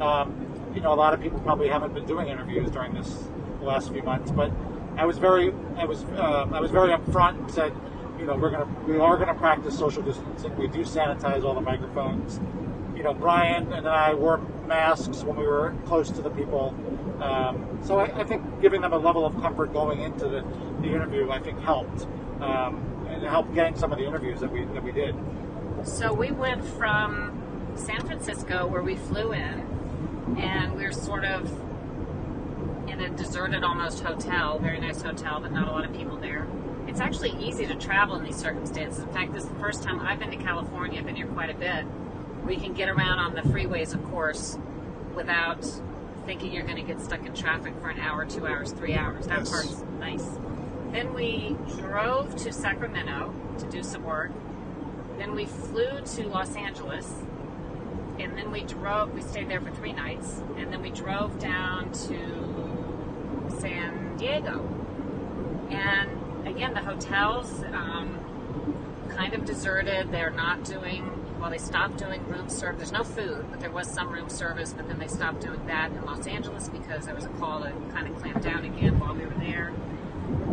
Um, 0.00 0.72
you 0.74 0.80
know, 0.80 0.92
a 0.92 0.96
lot 0.96 1.14
of 1.14 1.20
people 1.20 1.38
probably 1.40 1.68
haven't 1.68 1.94
been 1.94 2.06
doing 2.06 2.28
interviews 2.28 2.70
during 2.70 2.94
this 2.94 3.28
last 3.62 3.92
few 3.92 4.02
months, 4.02 4.30
but 4.30 4.50
I 4.96 5.04
was 5.06 5.18
very, 5.18 5.52
I 5.76 5.84
was, 5.84 6.04
um, 6.16 6.52
I 6.54 6.60
was 6.60 6.70
very 6.70 6.90
upfront 6.90 7.38
and 7.38 7.50
said, 7.50 7.72
you 8.18 8.26
know, 8.26 8.36
we're 8.36 8.50
gonna, 8.50 8.68
we 8.86 8.98
are 8.98 9.16
gonna 9.16 9.34
practice 9.34 9.76
social 9.78 10.02
distancing. 10.02 10.56
We 10.56 10.68
do 10.68 10.80
sanitize 10.80 11.44
all 11.44 11.54
the 11.54 11.60
microphones. 11.60 12.38
You 12.96 13.02
know, 13.02 13.14
Bryan 13.14 13.72
and 13.72 13.88
I 13.88 14.14
wore 14.14 14.38
masks 14.66 15.22
when 15.22 15.36
we 15.36 15.46
were 15.46 15.74
close 15.86 16.10
to 16.10 16.22
the 16.22 16.30
people. 16.30 16.74
Um, 17.20 17.78
so 17.82 17.98
I, 17.98 18.20
I 18.20 18.24
think 18.24 18.60
giving 18.60 18.80
them 18.80 18.92
a 18.92 18.98
level 18.98 19.26
of 19.26 19.34
comfort 19.40 19.72
going 19.72 20.00
into 20.00 20.28
the, 20.28 20.44
the 20.80 20.88
interview, 20.88 21.30
I 21.30 21.38
think 21.40 21.60
helped. 21.60 22.06
Um, 22.40 22.94
and 23.14 23.22
helped 23.22 23.54
getting 23.54 23.76
some 23.76 23.92
of 23.92 23.98
the 23.98 24.06
interviews 24.06 24.40
that 24.40 24.50
we 24.50 24.64
that 24.64 24.82
we 24.82 24.92
did. 24.92 25.14
So 25.84 26.12
we 26.12 26.30
went 26.32 26.64
from 26.64 27.40
San 27.76 28.00
Francisco, 28.00 28.66
where 28.66 28.82
we 28.82 28.96
flew 28.96 29.32
in, 29.32 30.36
and 30.38 30.74
we 30.74 30.84
are 30.84 30.92
sort 30.92 31.24
of 31.24 31.50
in 32.88 33.00
a 33.00 33.08
deserted 33.10 33.64
almost 33.64 34.02
hotel, 34.02 34.58
very 34.58 34.80
nice 34.80 35.02
hotel, 35.02 35.40
but 35.40 35.52
not 35.52 35.68
a 35.68 35.70
lot 35.70 35.84
of 35.84 35.92
people 35.94 36.16
there. 36.16 36.46
It's 36.86 37.00
actually 37.00 37.30
easy 37.38 37.66
to 37.66 37.74
travel 37.74 38.16
in 38.16 38.24
these 38.24 38.36
circumstances. 38.36 39.02
In 39.02 39.12
fact, 39.12 39.32
this 39.32 39.44
is 39.44 39.48
the 39.48 39.58
first 39.58 39.82
time 39.82 40.00
I've 40.00 40.18
been 40.18 40.30
to 40.30 40.36
California. 40.36 41.00
I've 41.00 41.06
been 41.06 41.16
here 41.16 41.26
quite 41.26 41.50
a 41.50 41.54
bit. 41.54 41.84
We 42.46 42.56
can 42.56 42.74
get 42.74 42.88
around 42.88 43.18
on 43.18 43.34
the 43.34 43.40
freeways, 43.42 43.94
of 43.94 44.04
course, 44.10 44.58
without 45.14 45.64
thinking 46.26 46.52
you're 46.52 46.64
going 46.64 46.76
to 46.76 46.82
get 46.82 47.00
stuck 47.00 47.24
in 47.24 47.34
traffic 47.34 47.74
for 47.80 47.88
an 47.88 48.00
hour, 48.00 48.24
two 48.26 48.46
hours, 48.46 48.72
three 48.72 48.94
hours. 48.94 49.26
That 49.26 49.40
Yes. 49.40 49.50
part's 49.50 49.84
nice. 49.98 50.38
Then 50.92 51.14
we 51.14 51.56
drove 51.78 52.36
to 52.36 52.52
Sacramento 52.52 53.34
to 53.58 53.66
do 53.66 53.82
some 53.82 54.04
work. 54.04 54.30
Then 55.18 55.34
we 55.34 55.46
flew 55.46 56.00
to 56.00 56.28
Los 56.28 56.54
Angeles. 56.56 57.22
And 58.18 58.36
then 58.38 58.52
we 58.52 58.62
drove, 58.62 59.12
we 59.12 59.22
stayed 59.22 59.48
there 59.48 59.60
for 59.60 59.70
three 59.70 59.92
nights. 59.92 60.42
And 60.56 60.72
then 60.72 60.82
we 60.82 60.90
drove 60.90 61.38
down 61.38 61.90
to 61.92 63.56
San 63.58 64.16
Diego. 64.16 64.68
And 65.70 66.46
again, 66.46 66.74
the 66.74 66.80
hotels, 66.80 67.62
um, 67.72 68.18
kind 69.08 69.34
of 69.34 69.44
deserted. 69.44 70.12
They're 70.12 70.30
not 70.30 70.64
doing, 70.64 71.23
well, 71.44 71.50
they 71.50 71.58
stopped 71.58 71.98
doing 71.98 72.26
room 72.26 72.48
service. 72.48 72.78
There's 72.78 72.92
no 72.92 73.04
food, 73.04 73.44
but 73.50 73.60
there 73.60 73.70
was 73.70 73.86
some 73.86 74.10
room 74.10 74.30
service, 74.30 74.72
but 74.72 74.88
then 74.88 74.98
they 74.98 75.08
stopped 75.08 75.42
doing 75.42 75.60
that 75.66 75.90
in 75.92 76.02
Los 76.06 76.26
Angeles 76.26 76.70
because 76.70 77.04
there 77.04 77.14
was 77.14 77.26
a 77.26 77.28
call 77.28 77.60
to 77.60 77.70
kind 77.92 78.08
of 78.08 78.16
clamp 78.22 78.42
down 78.42 78.64
again 78.64 78.98
while 78.98 79.14
we 79.14 79.26
were 79.26 79.34
there. 79.34 79.70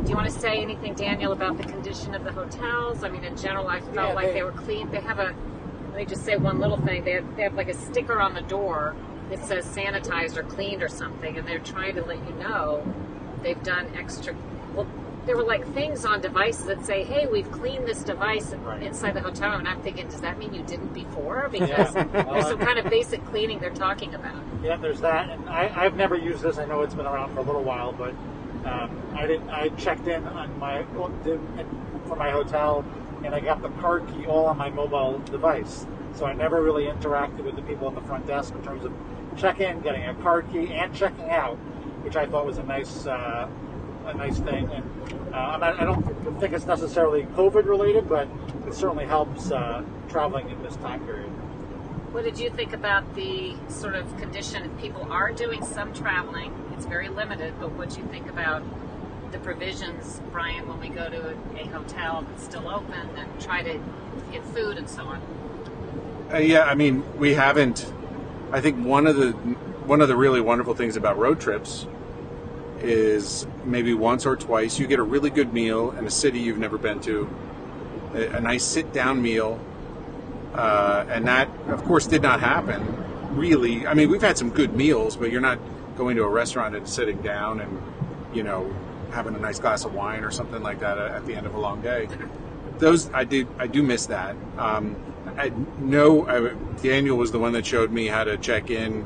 Do 0.03 0.09
you 0.09 0.17
want 0.17 0.27
to 0.29 0.37
say 0.37 0.61
anything, 0.61 0.93
Daniel, 0.95 1.31
about 1.31 1.55
the 1.55 1.63
condition 1.63 2.13
of 2.13 2.25
the 2.25 2.33
hotels? 2.33 3.05
I 3.05 3.09
mean, 3.09 3.23
in 3.23 3.37
general, 3.37 3.69
I 3.69 3.79
felt 3.79 3.95
Yeah, 3.95 4.13
like 4.13 4.27
they- 4.27 4.33
they 4.33 4.43
were 4.43 4.51
clean. 4.51 4.91
They 4.91 4.99
have 4.99 5.19
a, 5.19 5.33
let 5.91 5.95
me 5.95 6.03
just 6.05 6.25
say 6.25 6.35
one 6.35 6.59
little 6.59 6.81
thing. 6.81 7.05
They 7.05 7.13
have, 7.13 7.37
they 7.37 7.43
have 7.43 7.53
like 7.53 7.69
a 7.69 7.73
sticker 7.73 8.19
on 8.19 8.33
the 8.33 8.41
door 8.41 8.93
that 9.29 9.45
says 9.45 9.65
sanitized 9.65 10.35
or 10.35 10.43
cleaned 10.43 10.83
or 10.83 10.89
something, 10.89 11.37
and 11.37 11.47
they're 11.47 11.59
trying 11.59 11.95
to 11.95 12.03
let 12.03 12.17
you 12.27 12.33
know 12.35 12.83
they've 13.41 13.63
done 13.63 13.87
extra. 13.97 14.35
There 15.25 15.37
were 15.37 15.43
like 15.43 15.65
things 15.73 16.03
on 16.03 16.19
devices 16.21 16.65
that 16.65 16.83
say, 16.85 17.03
"Hey, 17.03 17.27
we've 17.27 17.49
cleaned 17.51 17.87
this 17.87 18.03
device 18.03 18.53
Right. 18.55 18.81
inside 18.81 19.13
the 19.13 19.21
hotel," 19.21 19.53
and 19.53 19.67
I'm 19.67 19.79
thinking, 19.81 20.07
does 20.07 20.21
that 20.21 20.39
mean 20.39 20.53
you 20.53 20.63
didn't 20.63 20.93
before? 20.93 21.47
Because 21.51 21.69
Yeah. 21.95 22.03
there's 22.23 22.47
some 22.47 22.57
kind 22.57 22.79
of 22.79 22.89
basic 22.89 23.23
cleaning 23.27 23.59
they're 23.59 23.69
talking 23.69 24.15
about. 24.15 24.33
Yeah, 24.63 24.77
there's 24.77 25.01
that, 25.01 25.29
and 25.29 25.47
I, 25.47 25.71
I've 25.75 25.95
never 25.95 26.15
used 26.15 26.41
this. 26.41 26.57
I 26.57 26.65
know 26.65 26.81
it's 26.81 26.95
been 26.95 27.05
around 27.05 27.33
for 27.33 27.39
a 27.39 27.43
little 27.43 27.63
while, 27.63 27.91
but 27.93 28.13
um, 28.65 28.89
I 29.15 29.27
didn't. 29.27 29.49
I 29.49 29.69
checked 29.69 30.07
in 30.07 30.23
on 30.27 30.57
my 30.59 30.83
for 32.07 32.15
my 32.15 32.31
hotel, 32.31 32.83
and 33.23 33.33
I 33.35 33.39
got 33.39 33.61
the 33.61 33.69
card 33.81 34.07
key 34.07 34.25
all 34.25 34.45
on 34.47 34.57
my 34.57 34.69
mobile 34.69 35.19
device. 35.19 35.85
So 36.13 36.25
I 36.25 36.33
never 36.33 36.61
really 36.61 36.85
interacted 36.85 37.43
with 37.43 37.55
the 37.55 37.61
people 37.61 37.87
at 37.87 37.95
the 37.95 38.01
front 38.01 38.25
desk 38.27 38.53
in 38.55 38.61
terms 38.63 38.83
of 38.85 38.91
check-in, 39.37 39.79
getting 39.81 40.03
a 40.05 40.13
card 40.15 40.45
key, 40.51 40.73
and 40.73 40.93
checking 40.93 41.29
out, 41.29 41.55
which 42.03 42.15
I 42.17 42.25
thought 42.25 42.45
was 42.45 42.57
a 42.57 42.63
nice, 42.63 43.05
uh, 43.07 43.47
a 44.05 44.13
nice 44.13 44.39
thing. 44.39 44.69
And 44.71 45.33
uh, 45.33 45.37
I'm 45.37 45.59
not- 45.59 45.79
I 45.79 45.85
don't 45.85 46.39
think 46.39 46.53
it's 46.53 46.65
necessarily 46.65 47.23
COVID 47.23 47.65
related, 47.65 48.09
but 48.09 48.27
it 48.67 48.73
certainly 48.73 49.05
helps 49.05 49.51
uh, 49.51 49.83
traveling 50.09 50.49
in 50.49 50.61
this 50.63 50.75
time 50.77 51.05
period. 51.05 51.29
What 52.11 52.25
did 52.25 52.37
you 52.39 52.49
think 52.49 52.73
about 52.73 53.15
the 53.15 53.55
sort 53.69 53.95
of 53.95 54.05
condition? 54.17 54.65
If 54.65 54.81
people 54.81 55.09
are 55.11 55.31
doing 55.31 55.63
some 55.63 55.93
traveling. 55.93 56.53
It's 56.75 56.85
very 56.85 57.07
limited, 57.09 57.53
but 57.59 57.71
what 57.73 57.91
do 57.91 58.01
you 58.01 58.07
think 58.07 58.29
about 58.29 58.63
the 59.31 59.37
provisions, 59.39 60.19
Bryan, 60.31 60.67
when 60.67 60.79
we 60.81 60.89
go 60.89 61.09
to 61.09 61.29
a, 61.29 61.61
a 61.61 61.67
hotel 61.67 62.25
that's 62.29 62.43
still 62.43 62.67
open 62.67 63.07
and 63.15 63.39
try 63.41 63.61
to 63.63 63.79
get 64.31 64.43
food 64.47 64.77
and 64.77 64.89
so 64.89 65.03
on? 65.03 65.21
Uh, 66.33 66.37
yeah, 66.37 66.63
I 66.63 66.75
mean, 66.75 67.03
we 67.17 67.33
haven't. 67.33 67.91
I 68.51 68.59
think 68.59 68.85
one 68.85 69.07
of 69.07 69.15
the 69.15 69.31
one 69.87 70.01
of 70.01 70.09
the 70.09 70.15
really 70.17 70.41
wonderful 70.41 70.73
things 70.73 70.97
about 70.97 71.17
road 71.17 71.39
trips 71.39 71.87
is 72.83 73.47
maybe 73.65 73.93
once 73.93 74.25
or 74.25 74.35
twice 74.35 74.79
you 74.79 74.87
get 74.87 74.99
a 74.99 75.03
really 75.03 75.29
good 75.29 75.53
meal 75.53 75.91
in 75.91 76.05
a 76.05 76.09
city 76.09 76.39
you've 76.39 76.57
never 76.57 76.77
been 76.77 76.99
to, 77.01 77.29
a, 78.13 78.41
nice 78.41 78.63
sit 78.63 78.91
down 78.93 79.21
meal, 79.21 79.59
uh, 80.53 81.05
and 81.09 81.27
that, 81.27 81.49
of 81.67 81.83
course, 81.83 82.07
did 82.07 82.21
not 82.21 82.39
happen. 82.39 82.81
Really, 83.31 83.87
I 83.87 83.93
mean, 83.93 84.09
we've 84.09 84.21
had 84.21 84.37
some 84.37 84.49
good 84.49 84.75
meals, 84.75 85.15
but 85.15 85.31
you're 85.31 85.41
not 85.41 85.59
going 85.95 86.17
to 86.17 86.23
a 86.23 86.29
restaurant 86.29 86.75
and 86.75 86.87
sitting 86.87 87.21
down 87.21 87.61
and 87.61 87.81
you 88.33 88.43
know 88.43 88.73
having 89.11 89.35
a 89.35 89.39
nice 89.39 89.59
glass 89.59 89.85
of 89.85 89.93
wine 89.93 90.23
or 90.23 90.31
something 90.31 90.63
like 90.63 90.79
that 90.79 90.97
at 90.97 91.25
the 91.25 91.35
end 91.35 91.45
of 91.45 91.53
a 91.53 91.59
long 91.59 91.81
day 91.81 92.07
those 92.81 93.09
I 93.13 93.23
did 93.23 93.47
I 93.57 93.67
do 93.67 93.81
miss 93.81 94.07
that. 94.07 94.35
Um, 94.57 94.97
I 95.37 95.49
know 95.79 96.27
I, 96.27 96.53
Daniel 96.81 97.15
was 97.15 97.31
the 97.31 97.39
one 97.39 97.53
that 97.53 97.65
showed 97.65 97.91
me 97.91 98.07
how 98.07 98.25
to 98.25 98.37
check 98.37 98.69
in, 98.69 99.05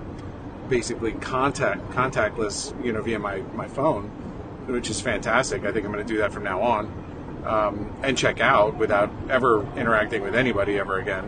basically 0.70 1.14
contact 1.14 1.90
contactless, 1.92 2.74
you 2.84 2.92
know, 2.92 3.02
via 3.02 3.20
my 3.20 3.40
my 3.54 3.68
phone, 3.68 4.06
which 4.68 4.90
is 4.90 5.02
fantastic. 5.02 5.64
I 5.64 5.72
think 5.72 5.86
I'm 5.86 5.92
going 5.92 6.06
to 6.06 6.14
do 6.14 6.20
that 6.20 6.32
from 6.32 6.44
now 6.44 6.62
on, 6.62 7.44
um, 7.46 7.96
and 8.04 8.18
check 8.18 8.40
out 8.40 8.76
without 8.76 9.12
ever 9.30 9.66
interacting 9.78 10.22
with 10.22 10.36
anybody 10.36 10.78
ever 10.80 11.00
again. 11.00 11.26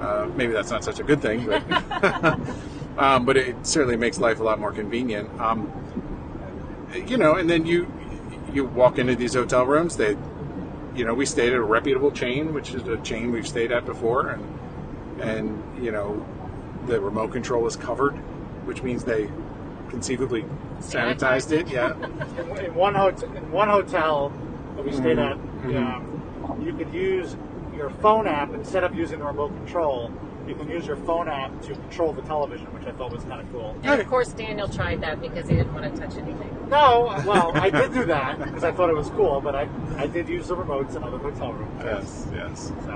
Uh, 0.00 0.30
maybe 0.36 0.52
that's 0.52 0.70
not 0.70 0.84
such 0.84 1.00
a 1.00 1.02
good 1.02 1.20
thing, 1.20 1.46
but 1.46 1.62
um, 2.98 3.24
but 3.24 3.36
it 3.36 3.66
certainly 3.66 3.96
makes 3.96 4.18
life 4.18 4.40
a 4.40 4.44
lot 4.44 4.60
more 4.60 4.72
convenient. 4.72 5.28
Um, 5.40 5.72
you 7.06 7.16
know, 7.16 7.34
and 7.34 7.48
then 7.48 7.66
you 7.66 7.92
you 8.52 8.64
walk 8.64 8.98
into 8.98 9.14
these 9.14 9.34
hotel 9.34 9.66
rooms. 9.66 9.96
They 9.96 10.16
you 10.98 11.04
know, 11.04 11.14
we 11.14 11.26
stayed 11.26 11.52
at 11.52 11.58
a 11.58 11.62
reputable 11.62 12.10
chain, 12.10 12.52
which 12.52 12.74
is 12.74 12.82
a 12.88 12.96
chain 12.98 13.30
we've 13.30 13.46
stayed 13.46 13.70
at 13.70 13.86
before, 13.86 14.30
and 14.30 14.58
and 15.20 15.84
you 15.84 15.92
know, 15.92 16.26
the 16.86 17.00
remote 17.00 17.32
control 17.32 17.66
is 17.66 17.76
covered, 17.76 18.18
which 18.68 18.82
means 18.82 19.02
they 19.02 19.28
conceivably 19.88 20.44
sanitized 20.80 21.50
it. 21.50 21.66
Yeah, 21.68 21.94
in, 22.38 22.56
in 22.66 22.74
one 22.74 22.94
hotel, 22.94 23.34
in 23.34 23.50
one 23.50 23.68
hotel 23.68 24.30
that 24.76 24.84
we 24.84 24.92
stayed 24.92 25.18
at, 25.18 25.36
Mhm. 25.62 25.76
um, 25.76 26.62
you 26.62 26.72
could 26.74 26.92
use 26.92 27.34
your 27.74 27.88
phone 27.90 28.26
app 28.26 28.52
instead 28.52 28.84
of 28.84 28.94
using 28.94 29.18
the 29.20 29.24
remote 29.24 29.56
control. 29.56 30.12
You 30.46 30.54
can 30.54 30.68
use 30.68 30.86
your 30.86 30.96
phone 30.96 31.28
app 31.28 31.50
to 31.62 31.72
control 31.74 32.12
the 32.12 32.22
television, 32.22 32.66
which 32.74 32.86
I 32.86 32.92
thought 32.92 33.10
was 33.12 33.22
kind 33.24 33.40
of 33.40 33.50
cool. 33.52 33.76
And 33.82 34.00
of 34.00 34.06
course, 34.08 34.28
Daniel 34.32 34.68
tried 34.68 35.00
that 35.00 35.20
because 35.20 35.48
he 35.48 35.56
didn't 35.56 35.74
want 35.74 35.92
to 35.94 36.00
touch 36.00 36.16
anything. 36.16 36.50
No, 36.70 37.14
well, 37.26 37.52
I 37.54 37.70
did 37.70 37.92
do 37.94 38.04
that 38.06 38.38
because 38.38 38.64
I 38.64 38.72
thought 38.72 38.90
it 38.90 38.96
was 38.96 39.08
cool, 39.10 39.40
but 39.40 39.54
I, 39.54 39.68
I 39.96 40.06
did 40.06 40.28
use 40.28 40.48
the 40.48 40.56
remotes 40.56 40.94
in 40.96 41.02
other 41.02 41.18
hotel 41.18 41.52
rooms. 41.52 41.82
yes, 41.84 42.26
yes. 42.34 42.72
So, 42.84 42.92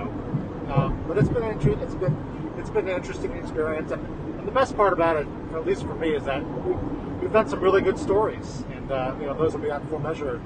um, 0.74 1.02
but 1.08 1.16
it's 1.18 1.28
been 1.28 1.42
an 1.42 1.58
it's 1.82 1.94
been 1.94 2.16
it's 2.58 2.70
been 2.70 2.88
an 2.88 2.96
interesting 2.96 3.32
experience, 3.32 3.90
and, 3.92 4.02
and 4.06 4.21
the 4.52 4.60
best 4.60 4.76
part 4.76 4.92
about 4.92 5.16
it, 5.16 5.26
at 5.54 5.64
least 5.64 5.82
for 5.82 5.94
me, 5.94 6.10
is 6.10 6.24
that 6.24 6.44
we, 6.66 6.74
we've 7.20 7.32
done 7.32 7.48
some 7.48 7.60
really 7.60 7.80
good 7.80 7.98
stories, 7.98 8.64
and 8.74 8.92
uh, 8.92 9.14
you 9.18 9.24
know 9.24 9.34
those 9.34 9.54
will 9.54 9.62
be 9.62 9.70
on 9.70 9.86
full 9.88 9.98
measure, 9.98 10.42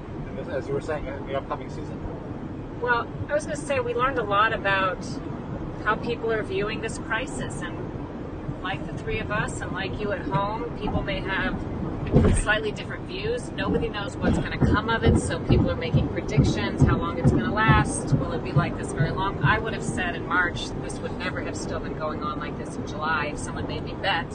as 0.48 0.68
you 0.68 0.74
were 0.74 0.80
saying, 0.80 1.06
in 1.06 1.26
the 1.26 1.34
upcoming 1.34 1.68
season. 1.68 2.00
Well, 2.80 3.08
I 3.28 3.34
was 3.34 3.46
going 3.46 3.56
to 3.56 3.62
say 3.62 3.80
we 3.80 3.94
learned 3.94 4.18
a 4.18 4.22
lot 4.22 4.52
about 4.52 5.04
how 5.84 5.96
people 5.96 6.30
are 6.30 6.44
viewing 6.44 6.82
this 6.82 6.98
crisis, 6.98 7.62
and 7.62 8.62
like 8.62 8.86
the 8.86 8.96
three 8.96 9.18
of 9.18 9.32
us, 9.32 9.60
and 9.60 9.72
like 9.72 9.98
you 9.98 10.12
at 10.12 10.22
home, 10.22 10.78
people 10.78 11.02
may 11.02 11.18
have 11.18 11.60
slightly 12.42 12.70
different 12.72 13.06
views. 13.06 13.50
Nobody 13.50 13.88
knows 13.88 14.16
what's 14.16 14.38
going 14.38 14.58
to 14.58 14.64
come 14.66 14.88
of 14.88 15.02
it, 15.02 15.18
so 15.18 15.40
people 15.40 15.70
are 15.70 15.76
making 15.76 16.08
predictions 16.08 16.82
how 16.82 16.96
long 16.96 17.18
it's 17.18 17.32
going 17.32 17.44
to 17.44 17.50
last. 17.50 18.14
Will 18.14 18.32
it 18.32 18.44
be 18.44 18.52
like 18.52 18.76
this 18.78 18.92
very 18.92 19.10
long? 19.10 19.42
I 19.42 19.58
would 19.58 19.74
have 19.74 19.82
said 19.82 20.14
in 20.14 20.26
March 20.26 20.68
this 20.82 20.98
would 21.00 21.18
never 21.18 21.42
have 21.42 21.56
still 21.56 21.80
been 21.80 21.98
going 21.98 22.22
on 22.22 22.38
like 22.38 22.56
this 22.58 22.76
in 22.76 22.86
July 22.86 23.26
if 23.32 23.38
someone 23.38 23.66
made 23.66 23.82
me 23.82 23.94
bet. 23.94 24.26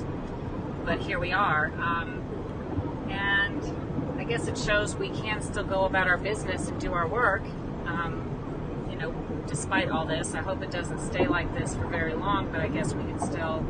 But 0.85 0.99
here 0.99 1.19
we 1.19 1.31
are. 1.31 1.67
Um, 1.77 3.07
and 3.09 4.19
I 4.19 4.23
guess 4.23 4.47
it 4.47 4.57
shows 4.57 4.95
we 4.95 5.09
can 5.09 5.41
still 5.41 5.63
go 5.63 5.85
about 5.85 6.07
our 6.07 6.17
business 6.17 6.67
and 6.67 6.79
do 6.79 6.93
our 6.93 7.07
work. 7.07 7.43
Um, 7.85 8.87
you 8.89 8.97
know, 8.97 9.11
despite 9.47 9.89
all 9.89 10.05
this, 10.05 10.33
I 10.33 10.41
hope 10.41 10.61
it 10.61 10.71
doesn't 10.71 10.99
stay 10.99 11.27
like 11.27 11.53
this 11.57 11.75
for 11.75 11.87
very 11.87 12.13
long, 12.13 12.51
but 12.51 12.61
I 12.61 12.67
guess 12.67 12.93
we 12.93 13.03
can 13.03 13.19
still 13.19 13.65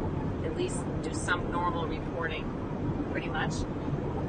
at 0.45 0.57
least 0.57 0.79
do 1.03 1.13
some 1.13 1.51
normal 1.51 1.85
reporting. 1.87 2.45
pretty 3.11 3.29
much. 3.29 3.53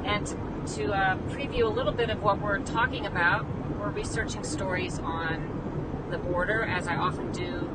And 0.05 0.25
to, 0.27 0.35
to 0.75 0.93
uh, 0.93 1.17
preview 1.29 1.63
a 1.63 1.69
little 1.69 1.93
bit 1.93 2.09
of 2.09 2.21
what 2.21 2.41
we're 2.41 2.59
talking 2.59 3.05
about, 3.05 3.45
we're 3.79 3.89
researching 3.89 4.43
stories 4.43 4.99
on 4.99 6.07
the 6.11 6.17
border, 6.17 6.63
as 6.63 6.87
I 6.87 6.95
often 6.95 7.31
do. 7.31 7.69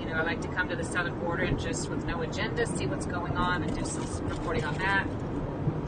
You 0.00 0.06
know, 0.06 0.14
I 0.14 0.22
like 0.22 0.40
to 0.42 0.48
come 0.48 0.68
to 0.68 0.76
the 0.76 0.84
southern 0.84 1.18
border 1.20 1.44
and 1.44 1.58
just 1.58 1.88
with 1.88 2.04
no 2.04 2.22
agenda, 2.22 2.66
see 2.66 2.86
what's 2.86 3.06
going 3.06 3.36
on 3.36 3.62
and 3.62 3.76
do 3.76 3.84
some 3.84 4.04
reporting 4.28 4.64
on 4.64 4.74
that. 4.78 5.06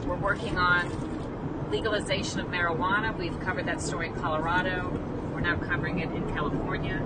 We're 0.05 0.15
working 0.15 0.57
on 0.57 1.69
legalization 1.71 2.39
of 2.39 2.47
marijuana. 2.47 3.17
We've 3.17 3.39
covered 3.39 3.65
that 3.65 3.81
story 3.81 4.07
in 4.07 4.13
Colorado. 4.15 4.89
We're 5.33 5.41
now 5.41 5.57
covering 5.57 5.99
it 5.99 6.11
in 6.11 6.29
California. 6.33 7.01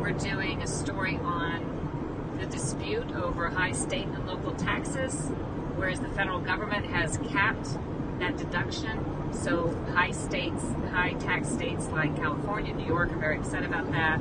We're 0.00 0.12
doing 0.12 0.62
a 0.62 0.66
story 0.66 1.18
on 1.22 2.36
the 2.38 2.46
dispute 2.46 3.12
over 3.12 3.48
high 3.48 3.72
state 3.72 4.06
and 4.06 4.26
local 4.26 4.52
taxes, 4.52 5.28
whereas 5.76 6.00
the 6.00 6.08
federal 6.08 6.40
government 6.40 6.86
has 6.86 7.18
capped 7.28 7.78
that 8.20 8.36
deduction. 8.36 9.32
So 9.32 9.74
high 9.92 10.12
states, 10.12 10.62
high 10.90 11.14
tax 11.14 11.48
states 11.48 11.86
like 11.88 12.16
California, 12.16 12.74
New 12.74 12.86
York 12.86 13.12
are 13.12 13.18
very 13.18 13.38
upset 13.38 13.64
about 13.64 13.90
that. 13.92 14.20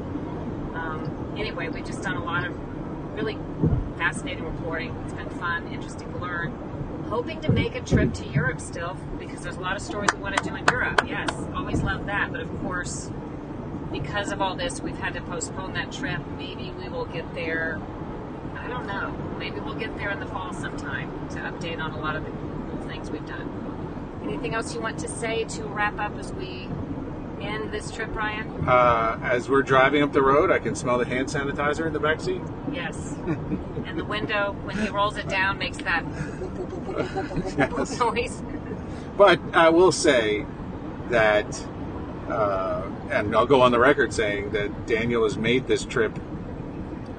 Um, 0.74 1.36
anyway, 1.38 1.70
we've 1.70 1.86
just 1.86 2.02
done 2.02 2.18
a 2.18 2.24
lot 2.24 2.46
of 2.46 2.54
really 3.16 3.38
fascinating 3.98 4.46
reporting. 4.46 4.96
It's 5.04 5.14
been 5.14 5.30
fun, 5.30 5.68
interesting 5.72 6.12
to 6.12 6.18
learn. 6.18 6.52
Hoping 7.10 7.42
to 7.42 7.52
make 7.52 7.76
a 7.76 7.82
trip 7.82 8.14
to 8.14 8.26
Europe 8.28 8.62
still 8.62 8.96
because 9.18 9.42
there's 9.42 9.58
a 9.58 9.62
lot 9.62 9.76
of 9.76 9.82
stories 9.82 10.10
we 10.14 10.20
want 10.20 10.38
to 10.38 10.44
do 10.44 10.56
in 10.56 10.66
Europe. 10.68 11.02
Yes, 11.08 11.30
always 11.56 11.82
love 11.82 12.06
that. 12.06 12.32
But 12.32 12.42
of 12.42 12.62
course, 12.62 13.12
because 13.92 14.32
of 14.32 14.42
all 14.42 14.56
this, 14.56 14.80
we've 14.80 14.98
had 14.98 15.14
to 15.16 15.22
postpone 15.22 15.74
that 15.74 15.92
trip. 15.92 16.22
Maybe 16.38 16.72
we 16.72 16.88
will 16.88 17.06
get 17.06 17.34
there. 17.34 17.82
I 18.56 18.68
don't 18.68 18.86
know. 18.86 19.12
Maybe 19.40 19.60
we'll 19.60 19.76
get 19.76 19.98
there 19.98 20.12
in 20.12 20.20
the 20.20 20.28
fall 20.28 20.54
sometime 20.54 21.10
to 21.30 21.38
update 21.40 21.80
on 21.80 21.92
a 21.92 22.00
lot 22.00 22.16
of 22.16 22.24
the 22.24 22.32
cool 22.32 22.88
things 22.88 23.10
we've 23.10 23.26
done. 23.26 23.69
Anything 24.24 24.54
else 24.54 24.74
you 24.74 24.82
want 24.82 25.00
to 25.00 25.08
say 25.08 25.44
to 25.46 25.64
wrap 25.64 25.98
up 26.00 26.18
as 26.18 26.32
we 26.34 26.68
end 27.42 27.72
this 27.72 27.90
trip, 27.92 28.14
Ryan? 28.16 28.68
Uh, 28.68 29.18
as 29.24 29.50
we're 29.50 29.62
driving 29.64 30.04
up 30.04 30.12
the 30.12 30.22
road, 30.22 30.52
I 30.52 30.60
can 30.60 30.76
smell 30.76 30.98
the 30.98 31.06
hand 31.06 31.28
sanitizer 31.28 31.86
in 31.88 31.94
the 31.94 32.00
back 32.00 32.20
seat. 32.20 32.42
Yes. 32.72 33.16
and 33.86 33.98
the 33.98 34.04
window, 34.06 34.56
when 34.64 34.78
he 34.78 34.90
rolls 34.90 35.18
it 35.18 35.28
down, 35.30 35.58
makes 35.58 35.78
that 35.78 36.04
Yes. 37.58 38.00
noise. 38.00 38.42
But 39.18 39.40
I 39.54 39.70
will 39.70 39.92
say 39.92 40.46
that, 41.10 41.66
uh, 42.30 42.84
and 43.10 43.36
I'll 43.36 43.46
go 43.46 43.62
on 43.62 43.72
the 43.72 43.80
record 43.80 44.14
saying 44.14 44.52
that 44.52 44.86
Daniel 44.86 45.24
has 45.24 45.38
made 45.38 45.68
this 45.68 45.86
trip, 45.86 46.18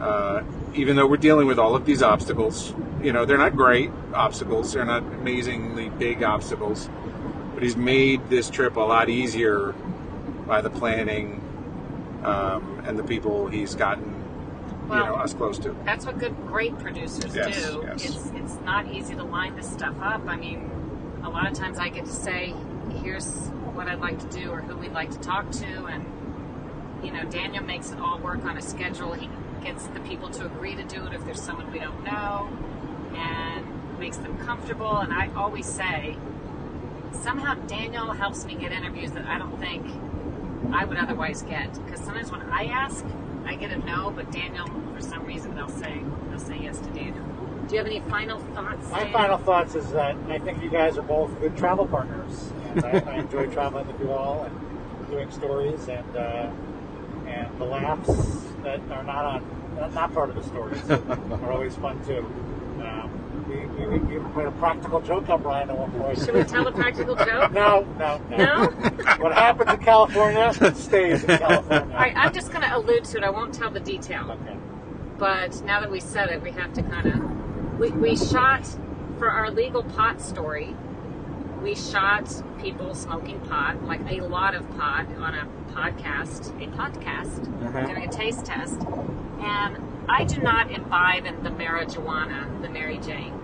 uh, 0.00 0.42
even 0.74 0.96
though 0.96 1.06
we're 1.06 1.16
dealing 1.16 1.46
with 1.46 1.58
all 1.58 1.74
of 1.74 1.84
these 1.86 2.02
obstacles. 2.02 2.74
You 3.02 3.12
know, 3.12 3.24
they're 3.24 3.38
not 3.38 3.56
great 3.56 3.90
obstacles, 4.12 4.72
they're 4.72 4.84
not 4.84 5.02
amazingly 5.02 5.88
big 5.88 6.22
obstacles, 6.22 6.90
but 7.54 7.62
he's 7.62 7.76
made 7.76 8.28
this 8.28 8.50
trip 8.50 8.76
a 8.76 8.80
lot 8.80 9.08
easier 9.08 9.72
by 10.46 10.60
the 10.60 10.70
planning 10.70 11.40
um, 12.24 12.82
and 12.86 12.98
the 12.98 13.02
people 13.02 13.46
he's 13.48 13.74
gotten, 13.74 14.04
you 14.90 14.96
know, 14.96 15.14
us 15.14 15.32
close 15.32 15.58
to. 15.60 15.74
That's 15.84 16.04
what 16.04 16.18
good, 16.18 16.36
great 16.46 16.78
producers 16.78 17.34
Yes, 17.34 17.70
do. 17.70 17.82
yes. 17.86 18.04
It's 18.04 18.30
it's 18.34 18.60
not 18.64 18.86
easy 18.92 19.14
to 19.14 19.22
line 19.22 19.56
this 19.56 19.70
stuff 19.70 19.94
up. 20.02 20.26
I 20.26 20.36
mean, 20.36 20.70
a 21.24 21.30
lot 21.30 21.50
of 21.50 21.56
times 21.56 21.78
I 21.78 21.88
get 21.88 22.04
to 22.04 22.12
say, 22.12 22.54
"Here's 23.02 23.46
what 23.74 23.88
I'd 23.88 24.00
like 24.00 24.18
to 24.18 24.38
do," 24.38 24.50
or 24.50 24.60
who 24.60 24.76
we'd 24.76 24.92
like 24.92 25.10
to 25.12 25.18
talk 25.20 25.50
to, 25.52 25.86
and 25.86 26.04
you 27.02 27.12
know, 27.12 27.24
Daniel 27.30 27.64
makes 27.64 27.92
it 27.92 27.98
all 27.98 28.18
work 28.18 28.44
on 28.44 28.58
a 28.58 28.62
schedule. 28.62 29.14
He 29.14 29.30
gets 29.64 29.86
the 29.86 30.00
people 30.00 30.28
to 30.30 30.44
agree 30.44 30.74
to 30.74 30.82
do 30.84 31.06
it 31.06 31.14
if 31.14 31.24
there's 31.24 31.40
someone 31.40 31.70
we 31.72 31.78
don't 31.78 32.04
know, 32.04 32.50
and 33.14 33.98
makes 33.98 34.16
them 34.16 34.36
comfortable. 34.38 34.98
And 34.98 35.12
I 35.12 35.30
always 35.34 35.66
say, 35.66 36.16
somehow 37.12 37.54
Daniel 37.66 38.12
helps 38.12 38.44
me 38.44 38.54
get 38.54 38.72
interviews 38.72 39.12
that 39.12 39.26
I 39.26 39.38
don't 39.38 39.58
think 39.58 39.86
I 40.72 40.84
would 40.84 40.98
otherwise 40.98 41.42
get. 41.42 41.72
Because 41.84 42.00
sometimes 42.00 42.30
when 42.30 42.42
I 42.42 42.64
ask, 42.64 43.04
I 43.44 43.54
get 43.54 43.70
a 43.70 43.78
no, 43.78 44.10
but 44.10 44.30
Daniel, 44.30 44.66
for 44.94 45.00
some 45.00 45.24
reason, 45.26 45.54
they'll 45.54 45.68
say 45.68 46.02
they'll 46.28 46.38
say 46.38 46.58
yes 46.60 46.78
to 46.80 46.90
Daniel. 46.90 47.24
Do 47.66 47.76
you 47.76 47.78
have 47.78 47.86
any 47.86 48.00
final 48.10 48.38
thoughts? 48.38 48.90
My 48.90 49.10
final 49.12 49.38
thoughts 49.38 49.74
is 49.74 49.90
that 49.92 50.16
I 50.28 50.38
think 50.38 50.62
you 50.62 50.70
guys 50.70 50.98
are 50.98 51.02
both 51.02 51.38
good 51.40 51.56
travel 51.56 51.86
partners, 51.86 52.52
and 52.64 52.84
I, 52.84 52.90
I 52.98 53.14
enjoy 53.20 53.46
traveling 53.46 53.86
with 53.86 54.00
you 54.00 54.12
all 54.12 54.42
and 54.42 55.08
doing 55.08 55.30
stories 55.30 55.88
and 55.88 56.16
uh, 56.16 56.50
and 57.26 57.58
the 57.58 57.64
laughs 57.64 58.42
that 58.62 58.80
are 58.90 59.04
not 59.04 59.24
on 59.24 59.59
not, 59.80 59.94
not 59.94 60.14
part 60.14 60.30
of 60.30 60.36
the 60.36 60.42
story. 60.44 60.76
stories 60.78 61.00
are 61.10 61.52
always 61.52 61.74
fun 61.76 62.04
too. 62.04 62.18
Um, 62.82 63.10
we, 63.48 63.86
we, 63.86 63.98
we 63.98 64.14
even 64.16 64.30
played 64.32 64.46
a 64.46 64.52
practical 64.52 65.00
joke 65.00 65.28
on 65.28 65.42
Bryan 65.42 65.70
at 65.70 65.76
one 65.78 65.90
point. 65.92 66.18
Should 66.18 66.34
we 66.34 66.44
tell 66.44 66.66
a 66.66 66.72
practical 66.72 67.16
joke? 67.26 67.52
No, 67.52 67.82
no, 67.98 68.20
no. 68.30 68.36
No? 68.36 68.66
what 69.18 69.32
happens 69.32 69.70
in 69.72 69.78
California 69.80 70.52
stays 70.74 71.24
in 71.24 71.38
California. 71.38 71.86
All 71.94 72.00
right, 72.00 72.16
I'm 72.16 72.32
just 72.32 72.50
going 72.52 72.62
to 72.62 72.76
allude 72.76 73.04
to 73.06 73.18
it. 73.18 73.24
I 73.24 73.30
won't 73.30 73.54
tell 73.54 73.70
the 73.70 73.80
detail. 73.80 74.30
Okay. 74.30 74.56
but 75.18 75.60
now 75.64 75.80
that 75.80 75.90
we 75.90 76.00
said 76.00 76.30
it, 76.30 76.42
we 76.42 76.50
have 76.52 76.72
to 76.74 76.82
kind 76.82 77.06
of. 77.08 77.78
We, 77.78 77.90
we 77.92 78.16
shot 78.16 78.66
for 79.18 79.30
our 79.30 79.50
legal 79.50 79.82
pot 79.82 80.20
story. 80.20 80.76
We 81.62 81.74
shot 81.74 82.42
people 82.60 82.94
smoking 82.94 83.38
pot, 83.40 83.84
like 83.84 84.00
a 84.10 84.20
lot 84.22 84.54
of 84.54 84.68
pot, 84.78 85.06
on 85.18 85.34
a 85.34 85.46
podcast, 85.72 86.48
a 86.62 86.66
podcast, 86.76 87.46
Uh-huh. 87.66 87.86
doing 87.86 88.04
a 88.04 88.08
taste 88.10 88.46
test. 88.46 88.80
And 89.40 89.76
I 90.08 90.24
do 90.24 90.40
not 90.40 90.70
imbibe 90.70 91.26
in 91.26 91.42
the 91.42 91.50
marijuana, 91.50 92.60
the 92.62 92.68
Mary 92.70 92.98
Jane. 92.98 93.34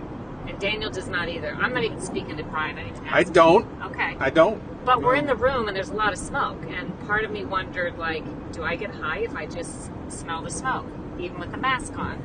And 0.47 0.57
Daniel 0.59 0.89
does 0.89 1.07
not 1.07 1.29
either. 1.29 1.55
I'm 1.59 1.73
not 1.73 1.83
even 1.83 2.01
speaking 2.01 2.37
to 2.37 2.43
Bryan. 2.43 2.77
I 2.79 2.83
need 2.83 2.95
to 2.95 3.01
ask 3.03 3.13
I 3.13 3.23
don't. 3.23 3.67
Okay. 3.83 4.15
I 4.19 4.29
don't. 4.29 4.61
But 4.85 5.01
we're 5.01 5.15
in 5.15 5.27
the 5.27 5.35
room 5.35 5.67
and 5.67 5.75
there's 5.75 5.89
a 5.89 5.95
lot 5.95 6.13
of 6.13 6.17
smoke, 6.19 6.57
and 6.69 6.97
part 7.07 7.23
of 7.25 7.31
me 7.31 7.43
wondered, 7.45 7.97
like, 7.97 8.23
do 8.53 8.63
I 8.63 8.77
get 8.77 8.91
high 8.95 9.19
if 9.19 9.35
I 9.35 9.45
just 9.45 9.91
smell 10.07 10.41
the 10.41 10.49
smoke, 10.49 10.85
even 11.19 11.39
with 11.39 11.51
the 11.51 11.57
mask 11.57 11.97
on? 11.99 12.17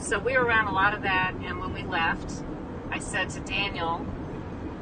So 0.00 0.18
we 0.18 0.36
were 0.36 0.44
around 0.44 0.66
a 0.66 0.72
lot 0.72 0.94
of 0.94 1.02
that, 1.02 1.34
and 1.44 1.60
when 1.60 1.72
we 1.72 1.84
left, 1.84 2.42
I 2.90 2.98
said 2.98 3.30
to 3.30 3.40
Daniel, 3.40 4.04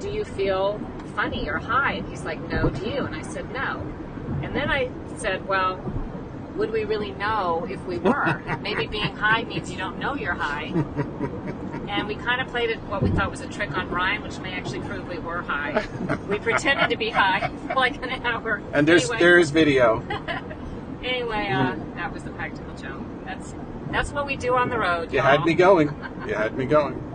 "Do 0.00 0.10
you 0.10 0.24
feel 0.24 0.80
funny 1.14 1.48
or 1.48 1.58
high?" 1.58 1.94
And 1.94 2.08
he's 2.08 2.24
like, 2.24 2.40
"No." 2.48 2.68
Do 2.70 2.88
you? 2.88 3.04
And 3.04 3.14
I 3.14 3.22
said, 3.22 3.52
"No." 3.52 3.80
And 4.42 4.54
then 4.54 4.70
I 4.70 4.90
said, 5.16 5.46
"Well, 5.46 5.80
would 6.56 6.72
we 6.72 6.84
really 6.84 7.12
know 7.12 7.66
if 7.70 7.84
we 7.86 7.98
were? 7.98 8.42
Maybe 8.62 8.86
being 8.86 9.16
high 9.16 9.44
means 9.44 9.70
you 9.70 9.78
don't 9.78 9.98
know 9.98 10.14
you're 10.14 10.34
high." 10.34 10.72
And 11.90 12.06
we 12.06 12.14
kind 12.14 12.40
of 12.40 12.46
played 12.48 12.70
it 12.70 12.78
what 12.84 13.02
we 13.02 13.10
thought 13.10 13.32
was 13.32 13.40
a 13.40 13.48
trick 13.48 13.76
on 13.76 13.88
Bryan, 13.88 14.22
which 14.22 14.38
may 14.38 14.52
actually 14.52 14.78
prove 14.80 15.08
we 15.08 15.18
were 15.18 15.42
high. 15.42 15.84
We 16.28 16.38
pretended 16.50 16.90
to 16.90 16.96
be 16.96 17.10
high 17.10 17.50
for 17.66 17.74
like 17.74 18.00
an 18.00 18.24
hour. 18.24 18.62
And 18.72 18.86
there's 18.86 19.04
anyway, 19.04 19.18
there 19.18 19.38
is 19.40 19.50
video. 19.50 20.00
anyway, 21.02 21.50
uh, 21.50 21.74
that 21.96 22.12
was 22.12 22.22
the 22.22 22.30
practical 22.30 22.72
joke. 22.76 23.02
That's 23.24 23.54
that's 23.90 24.12
what 24.12 24.24
we 24.24 24.36
do 24.36 24.54
on 24.54 24.70
the 24.70 24.78
road. 24.78 25.10
You 25.12 25.18
y'all. 25.18 25.26
had 25.26 25.44
me 25.44 25.54
going. 25.54 25.88
You 26.28 26.34
had 26.34 26.56
me 26.56 26.64
going. 26.64 27.09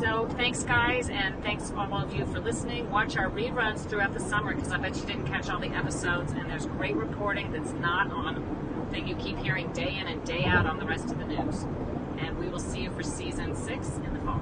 So 0.00 0.26
thanks, 0.36 0.64
guys, 0.64 1.08
and 1.08 1.40
thanks 1.42 1.72
all 1.76 1.94
of 1.94 2.12
you 2.12 2.26
for 2.26 2.40
listening. 2.40 2.90
Watch 2.90 3.16
our 3.16 3.30
reruns 3.30 3.88
throughout 3.88 4.12
the 4.12 4.20
summer 4.20 4.52
because 4.52 4.72
I 4.72 4.76
bet 4.76 4.96
you 4.96 5.06
didn't 5.06 5.26
catch 5.26 5.48
all 5.48 5.60
the 5.60 5.68
episodes, 5.68 6.32
and 6.32 6.50
there's 6.50 6.66
great 6.66 6.96
reporting 6.96 7.52
that's 7.52 7.72
not 7.74 8.10
on 8.10 8.88
that 8.90 9.06
you 9.06 9.14
keep 9.14 9.38
hearing 9.38 9.72
day 9.72 9.96
in 9.96 10.08
and 10.08 10.24
day 10.24 10.44
out 10.44 10.66
on 10.66 10.78
the 10.78 10.84
rest 10.84 11.06
of 11.06 11.18
the 11.18 11.24
news. 11.24 11.62
And 12.18 12.36
we 12.38 12.48
will 12.48 12.58
see 12.58 12.82
you 12.82 12.90
for 12.90 13.02
season 13.02 13.54
six 13.54 13.88
in 14.04 14.14
the 14.14 14.20
fall. 14.20 14.40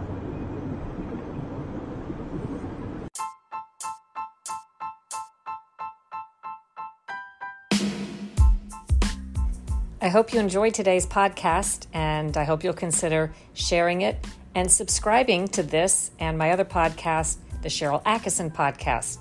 I 10.01 10.09
hope 10.09 10.33
you 10.33 10.41
enjoyed 10.41 10.75
today's 10.75 11.07
podcast, 11.07 11.87
and 11.93 12.37
I 12.37 12.45
hope 12.45 12.65
you'll 12.65 12.73
consider 12.73 13.33
sharing 13.53 14.01
it 14.01 14.27
and 14.55 14.71
subscribing 14.71 15.49
to 15.49 15.63
this 15.63 16.11
and 16.19 16.37
my 16.37 16.51
other 16.51 16.65
podcast, 16.65 17.37
the 17.63 17.69
Sharyl 17.69 18.03
Attkisson 18.05 18.53
Podcast. 18.53 19.19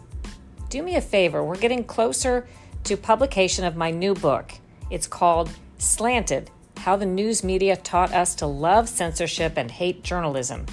Do 0.70 0.82
me 0.84 0.96
a 0.96 1.02
favor, 1.02 1.44
we're 1.44 1.58
getting 1.58 1.84
closer 1.84 2.48
to 2.84 2.98
publication 2.98 3.66
of 3.66 3.76
my 3.76 3.92
new 3.92 4.14
book. 4.14 4.54
It's 4.90 5.08
called 5.08 5.50
Slanted 5.78 6.50
How 6.78 6.96
the 6.96 7.06
News 7.06 7.44
Media 7.44 7.76
Taught 7.76 8.14
Us 8.14 8.36
to 8.36 8.46
Love 8.48 8.90
Censorship 8.90 9.54
and 9.58 9.70
Hate 9.70 10.04
Journalism. 10.04 10.66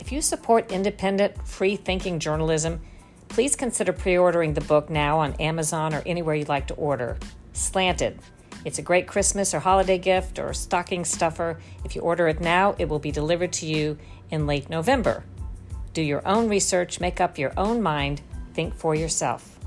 If 0.00 0.10
you 0.10 0.20
support 0.20 0.72
independent, 0.72 1.46
free 1.46 1.76
thinking 1.76 2.18
journalism, 2.18 2.80
please 3.28 3.54
consider 3.54 3.92
pre 3.92 4.18
ordering 4.18 4.54
the 4.54 4.60
book 4.62 4.90
now 4.90 5.18
on 5.18 5.34
Amazon 5.34 5.94
or 5.94 6.02
anywhere 6.04 6.34
you'd 6.34 6.48
like 6.48 6.66
to 6.68 6.74
order. 6.74 7.18
Slanted. 7.52 8.18
It's 8.64 8.78
a 8.78 8.82
great 8.82 9.06
Christmas 9.06 9.54
or 9.54 9.60
holiday 9.60 9.98
gift 9.98 10.38
or 10.38 10.52
stocking 10.54 11.04
stuffer. 11.04 11.60
If 11.84 11.96
you 11.96 12.02
order 12.02 12.28
it 12.28 12.40
now, 12.40 12.76
it 12.78 12.88
will 12.88 12.98
be 12.98 13.10
delivered 13.10 13.52
to 13.54 13.66
you 13.66 13.98
in 14.30 14.46
late 14.46 14.70
November. 14.70 15.24
Do 15.94 16.02
your 16.02 16.26
own 16.26 16.48
research, 16.48 17.00
make 17.00 17.20
up 17.20 17.38
your 17.38 17.52
own 17.56 17.82
mind, 17.82 18.22
think 18.54 18.74
for 18.74 18.94
yourself. 18.94 19.58